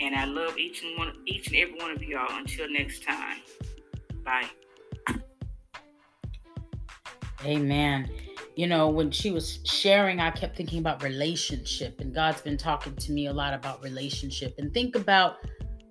And 0.00 0.14
I 0.14 0.24
love 0.24 0.58
each 0.58 0.82
and 0.82 0.98
one, 0.98 1.12
each 1.26 1.48
and 1.48 1.56
every 1.56 1.78
one 1.78 1.90
of 1.90 2.02
y'all. 2.02 2.36
Until 2.36 2.70
next 2.70 3.02
time, 3.02 3.38
bye. 4.24 4.48
Amen 7.44 8.10
you 8.56 8.66
know, 8.66 8.88
when 8.88 9.10
she 9.10 9.30
was 9.30 9.58
sharing, 9.64 10.18
I 10.18 10.30
kept 10.30 10.56
thinking 10.56 10.78
about 10.78 11.02
relationship, 11.02 12.00
and 12.00 12.12
God's 12.14 12.40
been 12.40 12.56
talking 12.56 12.96
to 12.96 13.12
me 13.12 13.26
a 13.26 13.32
lot 13.32 13.52
about 13.52 13.82
relationship. 13.82 14.54
And 14.58 14.72
think 14.72 14.96
about 14.96 15.36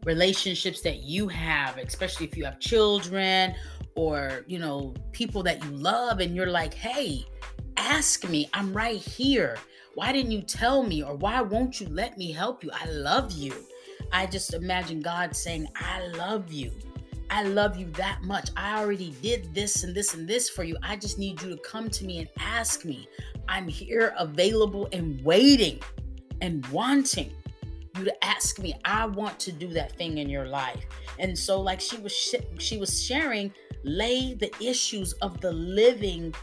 relationships 0.06 0.80
that 0.82 1.04
you 1.04 1.28
have, 1.28 1.78
especially 1.78 2.26
if 2.26 2.38
you 2.38 2.46
have 2.46 2.60
children 2.60 3.56
or, 3.96 4.46
you 4.48 4.60
know, 4.60 4.94
people 5.12 5.44
that 5.44 5.64
you 5.64 5.72
love, 5.72 6.20
and 6.20 6.36
you're 6.36 6.48
like, 6.48 6.74
hey, 6.74 7.26
ask 7.78 8.28
me, 8.30 8.50
I'm 8.54 8.72
right 8.74 9.00
here. 9.00 9.58
Why 9.96 10.12
didn't 10.12 10.32
you 10.32 10.42
tell 10.42 10.84
me? 10.84 11.02
Or 11.02 11.16
why 11.16 11.42
won't 11.42 11.80
you 11.80 11.88
let 11.88 12.18
me 12.18 12.32
help 12.32 12.64
you? 12.64 12.70
I 12.74 12.86
love 12.86 13.32
you. 13.32 13.54
I 14.12 14.26
just 14.26 14.54
imagine 14.54 15.02
God 15.02 15.36
saying, 15.36 15.68
I 15.76 16.08
love 16.08 16.52
you. 16.52 16.72
I 17.30 17.44
love 17.44 17.78
you 17.78 17.90
that 17.92 18.22
much. 18.22 18.50
I 18.56 18.80
already 18.80 19.16
did 19.22 19.54
this 19.56 19.84
and 19.84 19.96
this 19.96 20.14
and 20.14 20.28
this 20.28 20.50
for 20.50 20.64
you. 20.64 20.78
I 20.84 20.96
just 20.96 21.18
need 21.18 21.42
you 21.42 21.50
to 21.50 21.58
come 21.58 21.90
to 21.90 22.06
me 22.06 22.20
and 22.20 22.30
ask 22.38 22.86
me. 22.86 23.08
I'm 23.48 23.68
here 23.68 24.14
available 24.18 24.88
and 24.92 25.24
waiting 25.24 25.80
and 26.42 26.66
wanting 26.68 27.34
you 27.98 28.06
to 28.06 28.26
ask 28.26 28.60
me. 28.60 28.74
I 28.86 29.06
want 29.06 29.40
to 29.40 29.52
do 29.52 29.68
that 29.70 29.98
thing 29.98 30.18
in 30.18 30.30
your 30.30 30.46
life. 30.48 30.86
And 31.20 31.38
so 31.38 31.60
like 31.62 31.80
she 31.80 31.98
was 31.98 32.12
sh- 32.12 32.36
she 32.60 32.78
was 32.78 33.04
sharing 33.04 33.54
lay 33.84 34.34
the 34.34 34.52
issues 34.62 35.14
of 35.14 35.40
the 35.42 35.52
living 35.52 36.34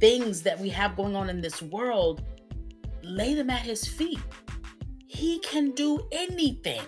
things 0.00 0.42
that 0.42 0.58
we 0.58 0.68
have 0.70 0.96
going 0.96 1.14
on 1.14 1.30
in 1.30 1.40
this 1.40 1.62
world 1.62 2.22
lay 3.02 3.34
them 3.34 3.50
at 3.50 3.62
his 3.62 3.86
feet. 3.86 4.20
He 5.06 5.38
can 5.40 5.72
do 5.72 6.06
anything 6.12 6.82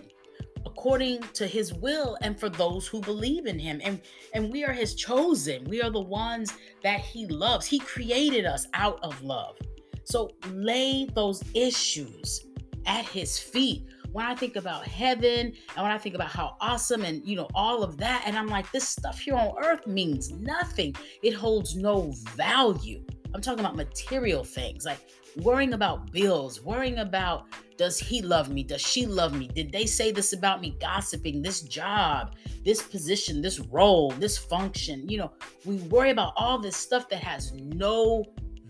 according 0.65 1.21
to 1.35 1.47
his 1.47 1.73
will 1.75 2.17
and 2.23 2.39
for 2.39 2.49
those 2.49 2.87
who 2.87 3.01
believe 3.01 3.47
in 3.47 3.59
him 3.59 3.81
and 3.85 4.01
and 4.35 4.51
we 4.53 4.65
are 4.65 4.73
his 4.73 4.95
chosen 4.95 5.65
we 5.65 5.83
are 5.83 5.91
the 5.91 6.01
ones 6.01 6.55
that 6.83 7.01
he 7.01 7.27
loves 7.27 7.67
he 7.67 7.79
created 7.81 8.45
us 8.45 8.67
out 8.75 8.99
of 9.03 9.21
love 9.23 9.57
so 10.05 10.31
lay 10.51 11.05
those 11.15 11.43
issues 11.55 12.47
at 12.87 13.05
his 13.05 13.39
feet 13.39 13.87
when 14.13 14.25
i 14.25 14.35
think 14.35 14.57
about 14.57 14.87
heaven 14.87 15.53
and 15.77 15.83
when 15.83 15.91
i 15.91 15.99
think 15.99 16.15
about 16.15 16.29
how 16.29 16.57
awesome 16.61 17.03
and 17.03 17.27
you 17.27 17.37
know 17.37 17.49
all 17.55 17.83
of 17.83 17.97
that 17.97 18.23
and 18.27 18.37
i'm 18.37 18.47
like 18.49 18.71
this 18.73 18.89
stuff 18.89 19.19
here 19.19 19.35
on 19.35 19.53
earth 19.63 19.87
means 19.87 20.31
nothing 20.33 20.95
it 21.23 21.33
holds 21.33 21.77
no 21.77 22.13
value 22.35 23.05
i'm 23.35 23.41
talking 23.41 23.61
about 23.61 23.77
material 23.77 24.45
things 24.45 24.85
like 24.85 24.99
worrying 25.43 25.73
about 25.73 26.11
bills 26.13 26.63
worrying 26.63 26.99
about 26.99 27.47
does 27.83 27.99
he 27.99 28.23
love 28.23 28.49
me? 28.49 28.63
Does 28.63 28.81
she 28.81 29.07
love 29.07 29.37
me? 29.37 29.49
Did 29.49 29.73
they 29.73 29.87
say 29.87 30.13
this 30.13 30.33
about 30.33 30.61
me? 30.61 30.77
Gossiping, 30.81 31.43
this 31.43 31.63
job, 31.63 32.37
this 32.65 32.81
position, 32.81 33.43
this 33.43 33.59
role, 33.59 34.13
this 34.13 34.39
function. 34.39 35.09
You 35.09 35.19
know, 35.19 35.33
we 35.65 35.79
worry 35.89 36.11
about 36.11 36.33
all 36.37 36.59
this 36.59 36.77
stuff 36.77 37.09
that 37.09 37.19
has 37.25 37.53
no 37.55 38.25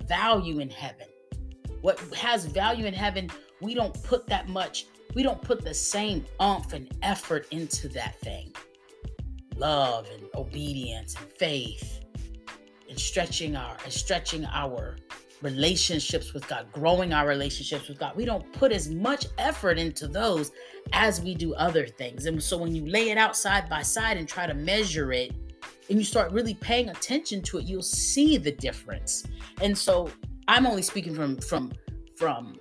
value 0.06 0.60
in 0.60 0.70
heaven. 0.70 1.06
What 1.82 2.00
has 2.14 2.46
value 2.46 2.86
in 2.86 2.94
heaven, 2.94 3.28
we 3.60 3.74
don't 3.74 4.02
put 4.02 4.26
that 4.28 4.48
much, 4.48 4.86
we 5.14 5.22
don't 5.22 5.40
put 5.42 5.64
the 5.64 5.74
same 5.74 6.24
umph 6.40 6.72
and 6.72 6.88
effort 7.02 7.46
into 7.50 7.88
that 7.90 8.18
thing. 8.20 8.52
Love 9.56 10.08
and 10.12 10.28
obedience 10.34 11.14
and 11.20 11.30
faith 11.30 12.00
and 12.88 12.98
stretching 12.98 13.56
our 13.56 13.76
and 13.84 13.92
stretching 13.92 14.44
our 14.46 14.96
relationships 15.42 16.32
with 16.32 16.46
God, 16.48 16.66
growing 16.72 17.12
our 17.12 17.26
relationships 17.26 17.88
with 17.88 17.98
God. 17.98 18.16
We 18.16 18.24
don't 18.24 18.50
put 18.52 18.72
as 18.72 18.88
much 18.88 19.26
effort 19.38 19.78
into 19.78 20.06
those 20.06 20.52
as 20.92 21.20
we 21.20 21.34
do 21.34 21.54
other 21.54 21.86
things. 21.86 22.26
And 22.26 22.42
so 22.42 22.56
when 22.56 22.74
you 22.74 22.86
lay 22.86 23.10
it 23.10 23.18
out 23.18 23.36
side 23.36 23.68
by 23.68 23.82
side 23.82 24.16
and 24.16 24.28
try 24.28 24.46
to 24.46 24.54
measure 24.54 25.12
it, 25.12 25.32
and 25.90 25.98
you 25.98 26.04
start 26.04 26.32
really 26.32 26.54
paying 26.54 26.88
attention 26.88 27.42
to 27.42 27.58
it, 27.58 27.64
you'll 27.64 27.82
see 27.82 28.38
the 28.38 28.52
difference. 28.52 29.26
And 29.60 29.76
so 29.76 30.10
I'm 30.48 30.66
only 30.66 30.82
speaking 30.82 31.14
from 31.14 31.36
from 31.38 31.72
from 32.16 32.56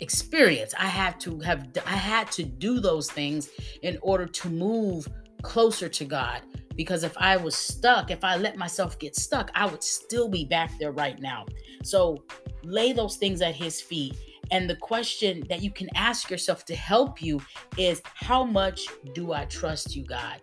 experience. 0.00 0.74
I 0.78 0.86
had 0.86 1.18
to 1.20 1.38
have 1.40 1.68
I 1.86 1.96
had 1.96 2.30
to 2.32 2.44
do 2.44 2.80
those 2.80 3.10
things 3.10 3.50
in 3.82 3.98
order 4.02 4.26
to 4.26 4.48
move 4.48 5.08
closer 5.42 5.88
to 5.88 6.04
God 6.04 6.42
because 6.76 7.04
if 7.04 7.16
I 7.16 7.36
was 7.36 7.54
stuck, 7.54 8.10
if 8.10 8.22
I 8.22 8.36
let 8.36 8.56
myself 8.56 8.98
get 8.98 9.16
stuck, 9.16 9.50
I 9.54 9.66
would 9.66 9.82
still 9.82 10.28
be 10.28 10.44
back 10.44 10.78
there 10.78 10.92
right 10.92 11.18
now. 11.18 11.46
So 11.82 12.24
lay 12.62 12.92
those 12.92 13.16
things 13.16 13.40
at 13.40 13.54
his 13.54 13.80
feet. 13.80 14.16
And 14.50 14.70
the 14.70 14.76
question 14.76 15.42
that 15.48 15.62
you 15.62 15.70
can 15.70 15.88
ask 15.96 16.30
yourself 16.30 16.64
to 16.66 16.76
help 16.76 17.20
you 17.20 17.40
is 17.76 18.00
how 18.14 18.44
much 18.44 18.86
do 19.14 19.32
I 19.32 19.46
trust 19.46 19.96
you, 19.96 20.04
God? 20.04 20.40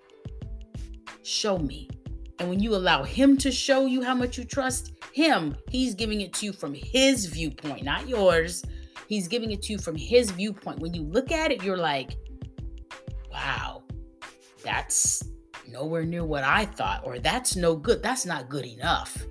Show 1.21 1.57
me. 1.59 1.89
And 2.39 2.49
when 2.49 2.59
you 2.59 2.75
allow 2.75 3.03
him 3.03 3.37
to 3.37 3.51
show 3.51 3.85
you 3.85 4.01
how 4.01 4.15
much 4.15 4.37
you 4.37 4.43
trust 4.43 4.93
him, 5.13 5.55
he's 5.69 5.93
giving 5.93 6.21
it 6.21 6.33
to 6.33 6.47
you 6.47 6.51
from 6.51 6.73
his 6.73 7.27
viewpoint, 7.27 7.83
not 7.83 8.09
yours. 8.09 8.63
He's 9.13 9.27
giving 9.27 9.51
it 9.51 9.61
to 9.63 9.73
you 9.73 9.77
from 9.77 9.95
his 9.95 10.31
viewpoint. 10.31 10.79
When 10.79 10.93
you 10.93 11.03
look 11.03 11.31
at 11.31 11.51
it, 11.51 11.63
you're 11.63 11.77
like, 11.77 12.17
wow, 13.31 13.83
that's 14.63 15.23
nowhere 15.67 16.03
near 16.03 16.25
what 16.25 16.43
I 16.43 16.65
thought, 16.65 17.05
or 17.05 17.19
that's 17.19 17.55
no 17.55 17.75
good. 17.75 18.01
That's 18.01 18.25
not 18.25 18.49
good 18.49 18.65
enough. 18.65 19.23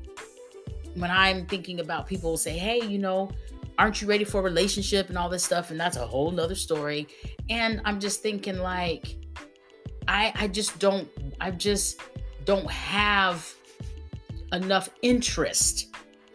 When 0.94 1.10
I'm 1.10 1.46
thinking 1.46 1.80
about 1.80 2.06
people 2.06 2.36
say, 2.36 2.56
hey, 2.56 2.86
you 2.86 2.98
know, 2.98 3.30
aren't 3.76 4.00
you 4.00 4.06
ready 4.06 4.22
for 4.22 4.38
a 4.38 4.44
relationship 4.44 5.08
and 5.08 5.18
all 5.18 5.28
this 5.28 5.42
stuff? 5.42 5.72
And 5.72 5.80
that's 5.80 5.96
a 5.96 6.06
whole 6.06 6.30
nother 6.30 6.54
story. 6.54 7.08
And 7.50 7.80
I'm 7.84 7.98
just 7.98 8.22
thinking 8.22 8.58
like, 8.58 9.16
I 10.06 10.32
I 10.36 10.46
just 10.48 10.78
don't 10.78 11.08
I 11.40 11.50
just 11.50 12.00
don't 12.44 12.70
have 12.70 13.52
enough 14.52 14.90
interest 15.02 15.92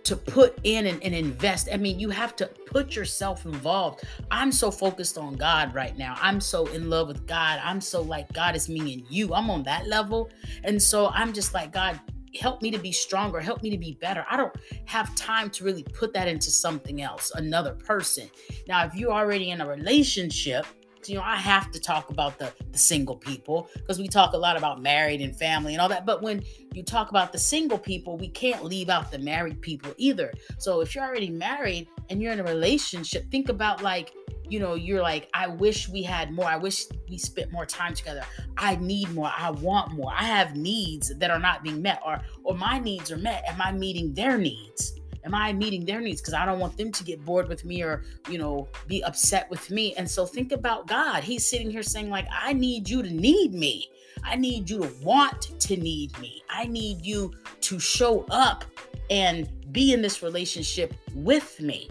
to 0.07 0.15
put 0.15 0.57
in 0.63 0.87
and, 0.87 1.03
and, 1.03 1.13
invest. 1.13 1.67
I 1.73 1.77
mean, 1.77 1.99
you 1.99 2.09
have 2.09 2.33
to 2.37 2.47
put 2.65 2.95
yourself 2.95 3.45
involved. 3.45 4.05
I'm 4.31 4.53
so 4.53 4.71
focused 4.71 5.17
on 5.17 5.35
God 5.35 5.73
right 5.73 5.97
now. 5.97 6.15
I'm 6.21 6.39
so 6.39 6.65
in 6.67 6.89
love 6.89 7.09
with 7.09 7.27
God. 7.27 7.59
I'm 7.61 7.81
so 7.81 8.01
like, 8.01 8.31
God 8.31 8.55
is 8.55 8.69
me 8.69 8.93
and 8.93 9.03
you. 9.09 9.33
I'm 9.33 9.49
on 9.49 9.63
that 9.63 9.87
level. 9.87 10.29
And 10.63 10.81
so 10.81 11.07
I'm 11.07 11.33
just 11.33 11.53
like, 11.53 11.73
God, 11.73 11.99
help 12.39 12.61
me 12.61 12.71
to 12.71 12.77
be 12.77 12.91
stronger, 12.91 13.41
help 13.41 13.61
me 13.63 13.69
to 13.69 13.77
be 13.77 13.97
better. 13.99 14.25
I 14.29 14.37
don't 14.37 14.55
have 14.85 15.13
time 15.15 15.49
to 15.51 15.65
really 15.65 15.83
put 15.83 16.13
that 16.13 16.27
into 16.27 16.51
something 16.51 17.01
else, 17.01 17.31
another 17.35 17.73
person. 17.73 18.29
Now, 18.67 18.85
if 18.85 18.95
you're 18.95 19.11
already 19.11 19.49
in 19.49 19.59
a 19.59 19.67
relationship, 19.67 20.65
you 21.05 21.15
know, 21.15 21.21
I 21.21 21.35
have 21.35 21.71
to 21.71 21.79
talk 21.79 22.09
about 22.09 22.37
the, 22.37 22.51
the 22.71 22.77
single 22.77 23.15
people 23.15 23.69
because 23.73 23.99
we 23.99 24.07
talk 24.07 24.33
a 24.33 24.37
lot 24.37 24.57
about 24.57 24.81
married 24.81 25.21
and 25.21 25.35
family 25.35 25.73
and 25.73 25.81
all 25.81 25.89
that. 25.89 26.05
But 26.05 26.21
when 26.21 26.43
you 26.73 26.83
talk 26.83 27.09
about 27.09 27.31
the 27.31 27.39
single 27.39 27.77
people, 27.77 28.17
we 28.17 28.29
can't 28.29 28.63
leave 28.63 28.89
out 28.89 29.11
the 29.11 29.19
married 29.19 29.61
people 29.61 29.93
either. 29.97 30.33
So 30.57 30.81
if 30.81 30.95
you're 30.95 31.03
already 31.03 31.29
married 31.29 31.87
and 32.09 32.21
you're 32.21 32.33
in 32.33 32.39
a 32.39 32.43
relationship, 32.43 33.29
think 33.31 33.49
about 33.49 33.81
like, 33.81 34.13
you 34.49 34.59
know, 34.59 34.75
you're 34.75 35.01
like, 35.01 35.29
I 35.33 35.47
wish 35.47 35.89
we 35.89 36.03
had 36.03 36.31
more. 36.31 36.45
I 36.45 36.55
wish 36.55 36.85
we 37.09 37.17
spent 37.17 37.51
more 37.51 37.65
time 37.65 37.93
together. 37.93 38.23
I 38.57 38.77
need 38.77 39.13
more. 39.13 39.31
I 39.37 39.51
want 39.51 39.91
more. 39.93 40.13
I 40.15 40.23
have 40.23 40.55
needs 40.55 41.13
that 41.17 41.29
are 41.29 41.39
not 41.39 41.63
being 41.63 41.81
met, 41.81 41.99
or 42.05 42.21
or 42.43 42.55
my 42.55 42.79
needs 42.79 43.11
are 43.11 43.17
met. 43.17 43.43
Am 43.45 43.61
I 43.61 43.73
meeting 43.73 44.13
their 44.13 44.37
needs? 44.37 44.99
Am 45.27 45.35
I 45.35 45.51
meeting 45.51 45.83
their 45.83 45.99
needs? 45.99 46.21
Because 46.21 46.33
I 46.33 46.45
don't 46.45 46.57
want 46.57 46.77
them 46.77 46.89
to 46.89 47.03
get 47.03 47.25
bored 47.25 47.49
with 47.49 47.65
me 47.65 47.83
or, 47.83 48.05
you 48.29 48.37
know, 48.37 48.69
be 48.87 49.03
upset 49.03 49.49
with 49.49 49.69
me. 49.69 49.93
And 49.95 50.09
so 50.09 50.25
think 50.25 50.53
about 50.53 50.87
God. 50.87 51.21
He's 51.21 51.45
sitting 51.45 51.69
here 51.69 51.83
saying, 51.83 52.09
like, 52.09 52.25
I 52.31 52.53
need 52.53 52.87
you 52.87 53.03
to 53.03 53.09
need 53.09 53.53
me. 53.53 53.89
I 54.23 54.37
need 54.37 54.69
you 54.69 54.83
to 54.83 54.89
want 55.03 55.59
to 55.59 55.75
need 55.75 56.17
me. 56.17 56.43
I 56.49 56.63
need 56.63 57.05
you 57.05 57.33
to 57.59 57.77
show 57.77 58.25
up 58.31 58.63
and 59.09 59.49
be 59.73 59.91
in 59.91 60.01
this 60.01 60.23
relationship 60.23 60.93
with 61.13 61.59
me. 61.59 61.89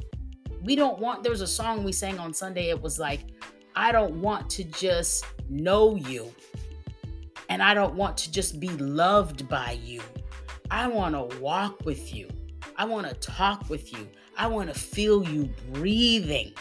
We 0.62 0.74
don't 0.74 0.98
want, 0.98 1.22
there 1.22 1.30
was 1.30 1.42
a 1.42 1.46
song 1.46 1.84
we 1.84 1.92
sang 1.92 2.18
on 2.18 2.32
Sunday. 2.32 2.70
It 2.70 2.80
was 2.80 2.98
like, 2.98 3.20
I 3.74 3.92
don't 3.92 4.22
want 4.22 4.48
to 4.48 4.64
just 4.64 5.26
know 5.50 5.94
you. 5.94 6.32
And 7.50 7.62
I 7.62 7.74
don't 7.74 7.96
want 7.96 8.16
to 8.16 8.32
just 8.32 8.60
be 8.60 8.70
loved 8.70 9.46
by 9.46 9.72
you. 9.84 10.00
I 10.70 10.88
want 10.88 11.14
to 11.14 11.38
walk 11.38 11.84
with 11.84 12.14
you. 12.14 12.30
I 12.78 12.84
want 12.84 13.06
to 13.08 13.14
talk 13.14 13.68
with 13.68 13.92
you. 13.92 14.08
I 14.36 14.46
want 14.46 14.72
to 14.72 14.78
feel 14.78 15.26
you 15.28 15.48
breathing. 15.72 16.52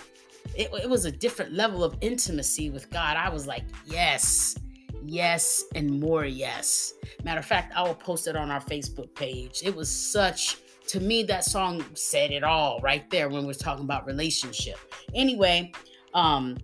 It, 0.56 0.70
it, 0.74 0.90
was 0.90 1.06
a 1.06 1.12
different 1.12 1.54
level 1.54 1.84
of 1.84 1.98
intimacy 2.02 2.70
with 2.70 2.90
God. 2.90 3.18
I 3.18 3.30
was 3.30 3.48
like, 3.48 3.64
yes, 3.86 4.56
yes, 5.04 5.66
and 5.76 6.00
more 6.00 6.26
yes. 6.26 6.94
Matter 7.24 7.40
of 7.40 7.46
fact, 7.46 7.74
I 7.76 7.82
will 7.82 7.96
post 7.96 8.28
it 8.28 8.36
on 8.36 8.52
our 8.52 8.62
Facebook 8.62 9.14
page. 9.16 9.62
It 9.64 9.76
was 9.76 9.90
such, 9.90 10.58
to 10.88 11.00
me, 11.00 11.24
that 11.24 11.44
song 11.44 11.84
said 11.96 12.32
it 12.32 12.44
all 12.44 12.80
right 12.82 13.10
there 13.10 13.28
when 13.30 13.46
we're 13.46 13.54
talking 13.54 13.84
about 13.84 14.06
relationship. 14.06 14.78
Anyway, 15.14 15.74
um, 16.14 16.58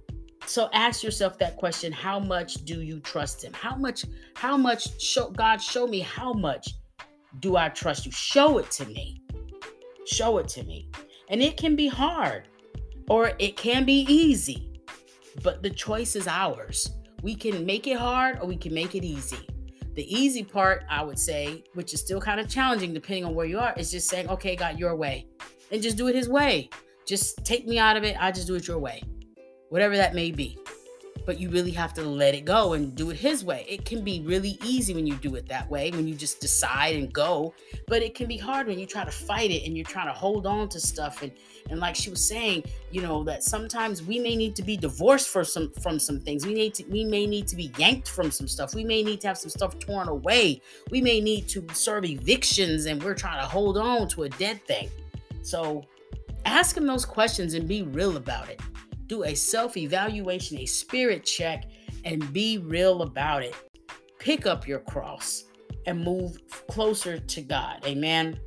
so 0.45 0.69
ask 0.73 1.03
yourself 1.03 1.37
that 1.37 1.57
question 1.57 1.91
how 1.91 2.19
much 2.19 2.65
do 2.65 2.81
you 2.81 2.99
trust 2.99 3.43
him 3.43 3.53
how 3.53 3.75
much 3.75 4.05
how 4.33 4.57
much 4.57 4.99
show 4.99 5.29
god 5.29 5.61
show 5.61 5.85
me 5.85 5.99
how 5.99 6.33
much 6.33 6.73
do 7.39 7.57
i 7.57 7.69
trust 7.69 8.05
you 8.05 8.11
show 8.11 8.57
it 8.57 8.69
to 8.71 8.85
me 8.87 9.20
Show 10.05 10.37
it 10.39 10.47
to 10.49 10.63
me. 10.63 10.89
And 11.29 11.41
it 11.41 11.57
can 11.57 11.75
be 11.75 11.87
hard 11.87 12.47
or 13.09 13.33
it 13.39 13.57
can 13.57 13.85
be 13.85 14.05
easy, 14.09 14.81
but 15.43 15.63
the 15.63 15.69
choice 15.69 16.15
is 16.15 16.27
ours. 16.27 16.89
We 17.21 17.35
can 17.35 17.65
make 17.65 17.87
it 17.87 17.97
hard 17.97 18.39
or 18.41 18.47
we 18.47 18.57
can 18.57 18.73
make 18.73 18.95
it 18.95 19.03
easy. 19.03 19.47
The 19.95 20.13
easy 20.13 20.43
part, 20.43 20.83
I 20.89 21.03
would 21.03 21.19
say, 21.19 21.63
which 21.73 21.93
is 21.93 21.99
still 21.99 22.21
kind 22.21 22.39
of 22.39 22.47
challenging 22.47 22.93
depending 22.93 23.25
on 23.25 23.35
where 23.35 23.45
you 23.45 23.59
are, 23.59 23.73
is 23.77 23.91
just 23.91 24.09
saying, 24.09 24.29
okay, 24.29 24.55
God, 24.55 24.79
your 24.79 24.95
way. 24.95 25.27
And 25.71 25.81
just 25.81 25.97
do 25.97 26.07
it 26.07 26.15
his 26.15 26.29
way. 26.29 26.69
Just 27.05 27.43
take 27.43 27.67
me 27.67 27.77
out 27.77 27.97
of 27.97 28.03
it. 28.03 28.15
I 28.19 28.31
just 28.31 28.47
do 28.47 28.55
it 28.55 28.67
your 28.67 28.79
way. 28.79 29.01
Whatever 29.69 29.97
that 29.97 30.13
may 30.13 30.31
be 30.31 30.57
but 31.31 31.39
you 31.39 31.49
really 31.49 31.71
have 31.71 31.93
to 31.93 32.01
let 32.01 32.35
it 32.35 32.43
go 32.43 32.73
and 32.73 32.93
do 32.93 33.09
it 33.09 33.15
his 33.15 33.45
way. 33.45 33.65
It 33.69 33.85
can 33.85 34.03
be 34.03 34.19
really 34.19 34.57
easy 34.65 34.93
when 34.93 35.07
you 35.07 35.15
do 35.15 35.35
it 35.35 35.47
that 35.47 35.69
way, 35.69 35.89
when 35.91 36.05
you 36.05 36.13
just 36.13 36.41
decide 36.41 36.97
and 36.97 37.13
go, 37.13 37.53
but 37.87 38.01
it 38.01 38.15
can 38.15 38.27
be 38.27 38.35
hard 38.35 38.67
when 38.67 38.77
you 38.77 38.85
try 38.85 39.05
to 39.05 39.11
fight 39.11 39.49
it 39.49 39.65
and 39.65 39.77
you're 39.77 39.85
trying 39.85 40.07
to 40.07 40.13
hold 40.13 40.45
on 40.45 40.67
to 40.67 40.77
stuff 40.81 41.21
and 41.21 41.31
and 41.69 41.79
like 41.79 41.95
she 41.95 42.09
was 42.09 42.27
saying, 42.27 42.65
you 42.91 43.01
know, 43.01 43.23
that 43.23 43.45
sometimes 43.45 44.03
we 44.03 44.19
may 44.19 44.35
need 44.35 44.57
to 44.57 44.61
be 44.61 44.75
divorced 44.75 45.29
for 45.29 45.45
some 45.45 45.71
from 45.81 45.99
some 45.99 46.19
things. 46.19 46.45
We 46.45 46.53
need 46.53 46.73
to 46.73 46.83
we 46.89 47.05
may 47.05 47.25
need 47.25 47.47
to 47.47 47.55
be 47.55 47.71
yanked 47.77 48.09
from 48.09 48.29
some 48.29 48.49
stuff. 48.49 48.75
We 48.75 48.83
may 48.83 49.01
need 49.01 49.21
to 49.21 49.29
have 49.29 49.37
some 49.37 49.51
stuff 49.51 49.79
torn 49.79 50.09
away. 50.09 50.61
We 50.89 50.99
may 50.99 51.21
need 51.21 51.47
to 51.47 51.65
serve 51.71 52.03
evictions 52.03 52.87
and 52.87 53.01
we're 53.01 53.15
trying 53.15 53.39
to 53.39 53.47
hold 53.47 53.77
on 53.77 54.09
to 54.09 54.23
a 54.23 54.29
dead 54.29 54.65
thing. 54.65 54.89
So 55.43 55.85
ask 56.43 56.75
him 56.75 56.85
those 56.85 57.05
questions 57.05 57.53
and 57.53 57.69
be 57.69 57.83
real 57.83 58.17
about 58.17 58.49
it 58.49 58.59
do 59.11 59.25
a 59.25 59.35
self 59.35 59.75
evaluation, 59.75 60.57
a 60.57 60.65
spirit 60.65 61.25
check, 61.25 61.65
and 62.05 62.31
be 62.31 62.57
real 62.59 63.01
about 63.01 63.43
it. 63.43 63.53
Pick 64.19 64.45
up 64.47 64.65
your 64.65 64.79
cross 64.79 65.43
and 65.85 66.01
move 66.01 66.39
closer 66.67 67.19
to 67.19 67.41
God. 67.41 67.83
Amen. 67.85 68.39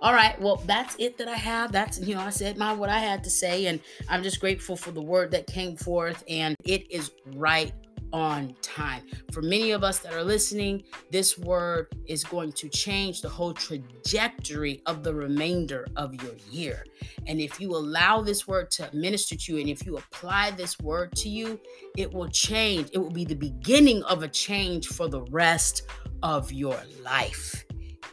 All 0.00 0.14
right, 0.14 0.40
well, 0.40 0.56
that's 0.66 0.96
it 0.98 1.18
that 1.18 1.28
I 1.28 1.36
have. 1.36 1.70
That's, 1.70 2.00
you 2.00 2.14
know, 2.14 2.22
I 2.22 2.30
said 2.30 2.56
my 2.56 2.72
what 2.72 2.88
I 2.88 2.98
had 2.98 3.22
to 3.24 3.30
say, 3.30 3.66
and 3.66 3.78
I'm 4.08 4.22
just 4.22 4.40
grateful 4.40 4.74
for 4.74 4.90
the 4.90 5.02
word 5.02 5.30
that 5.32 5.46
came 5.46 5.76
forth, 5.76 6.24
and 6.28 6.56
it 6.64 6.90
is 6.90 7.10
right 7.36 7.72
on 8.12 8.54
time. 8.62 9.02
For 9.32 9.42
many 9.42 9.70
of 9.70 9.82
us 9.82 9.98
that 10.00 10.12
are 10.12 10.24
listening, 10.24 10.84
this 11.10 11.38
word 11.38 11.88
is 12.06 12.24
going 12.24 12.52
to 12.52 12.68
change 12.68 13.22
the 13.22 13.28
whole 13.28 13.52
trajectory 13.52 14.82
of 14.86 15.02
the 15.02 15.14
remainder 15.14 15.86
of 15.96 16.14
your 16.22 16.34
year. 16.50 16.84
And 17.26 17.40
if 17.40 17.60
you 17.60 17.70
allow 17.70 18.20
this 18.20 18.46
word 18.46 18.70
to 18.72 18.90
minister 18.92 19.36
to 19.36 19.52
you 19.52 19.60
and 19.60 19.68
if 19.68 19.86
you 19.86 19.96
apply 19.96 20.50
this 20.52 20.78
word 20.80 21.14
to 21.16 21.28
you, 21.28 21.60
it 21.96 22.12
will 22.12 22.28
change. 22.28 22.90
It 22.92 22.98
will 22.98 23.10
be 23.10 23.24
the 23.24 23.34
beginning 23.34 24.02
of 24.04 24.22
a 24.22 24.28
change 24.28 24.88
for 24.88 25.08
the 25.08 25.22
rest 25.22 25.82
of 26.22 26.52
your 26.52 26.80
life 27.02 27.64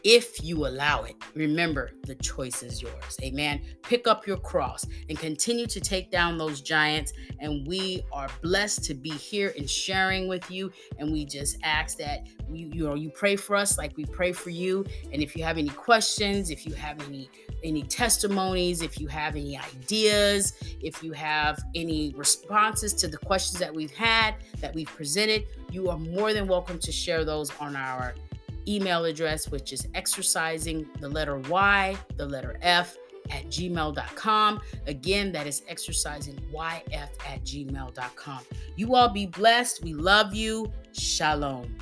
if 0.04 0.44
you 0.44 0.68
allow 0.68 1.04
it. 1.04 1.16
Remember, 1.36 1.92
the 2.04 2.16
choice 2.16 2.64
is 2.64 2.82
yours. 2.82 3.18
Amen. 3.22 3.62
Pick 3.84 4.08
up 4.08 4.26
your 4.26 4.38
cross 4.38 4.86
and 5.10 5.18
continue 5.18 5.68
to 5.68 5.80
take 5.80 6.12
down 6.12 6.38
those 6.38 6.62
giants. 6.62 7.14
And 7.40 7.68
we 7.68 8.04
are 8.12 8.28
blessed 8.42 8.84
to 8.86 8.94
be 8.94 9.12
here 9.12 9.54
and 9.58 9.70
sharing 9.70 10.28
with 10.28 10.50
you. 10.50 10.72
And 10.98 11.12
we 11.12 11.26
just 11.26 11.58
ask 11.64 11.98
that 11.98 12.28
you, 12.50 12.70
you 12.74 12.88
know, 12.88 12.96
you 12.96 13.10
pray 13.10 13.36
for 13.36 13.56
us 13.56 13.78
like 13.78 13.96
we 13.98 14.06
pray 14.06 14.32
for 14.32 14.50
you. 14.50 14.86
And 15.12 15.22
if 15.22 15.36
you 15.36 15.44
have 15.44 15.58
any 15.58 15.70
questions, 15.70 16.50
if 16.50 16.66
you 16.66 16.74
have 16.74 17.02
any 17.08 17.30
any 17.64 17.84
testimonies, 17.84 18.82
if 18.82 19.00
you 19.00 19.08
have 19.08 19.36
any 19.36 19.58
ideas, 19.58 20.54
if 20.82 21.04
you 21.04 21.12
have 21.12 21.60
any 21.76 22.14
responses 22.16 22.94
to 22.94 23.08
the 23.08 23.18
questions 23.18 23.60
that 23.60 23.74
we've 23.74 23.92
had, 23.92 24.36
that 24.62 24.74
we've 24.74 24.88
presented, 24.88 25.46
you 25.72 25.90
are 25.90 25.98
more 25.98 26.34
than 26.34 26.48
welcome 26.48 26.80
to 26.80 26.92
share 26.92 27.26
those 27.26 27.52
on 27.60 27.76
our 27.76 28.16
email 28.69 29.05
address, 29.05 29.49
which 29.49 29.73
is 29.73 29.88
exercising 29.95 30.88
the 30.99 31.10
letter 31.10 31.38
Y, 31.38 31.97
the 32.17 32.25
letter 32.25 32.58
F 32.62 32.95
at 33.32 33.45
gmail.com. 33.47 34.62
Again, 34.88 35.32
that 35.32 35.47
is 35.47 35.63
exercising 35.67 36.39
YF 36.53 37.10
at 37.27 37.43
gmail.com. 37.43 38.39
You 38.75 38.95
all 38.95 39.10
be 39.10 39.25
blessed. 39.25 39.84
We 39.84 39.93
love 39.93 40.34
you. 40.34 40.71
Shalom. 40.93 41.75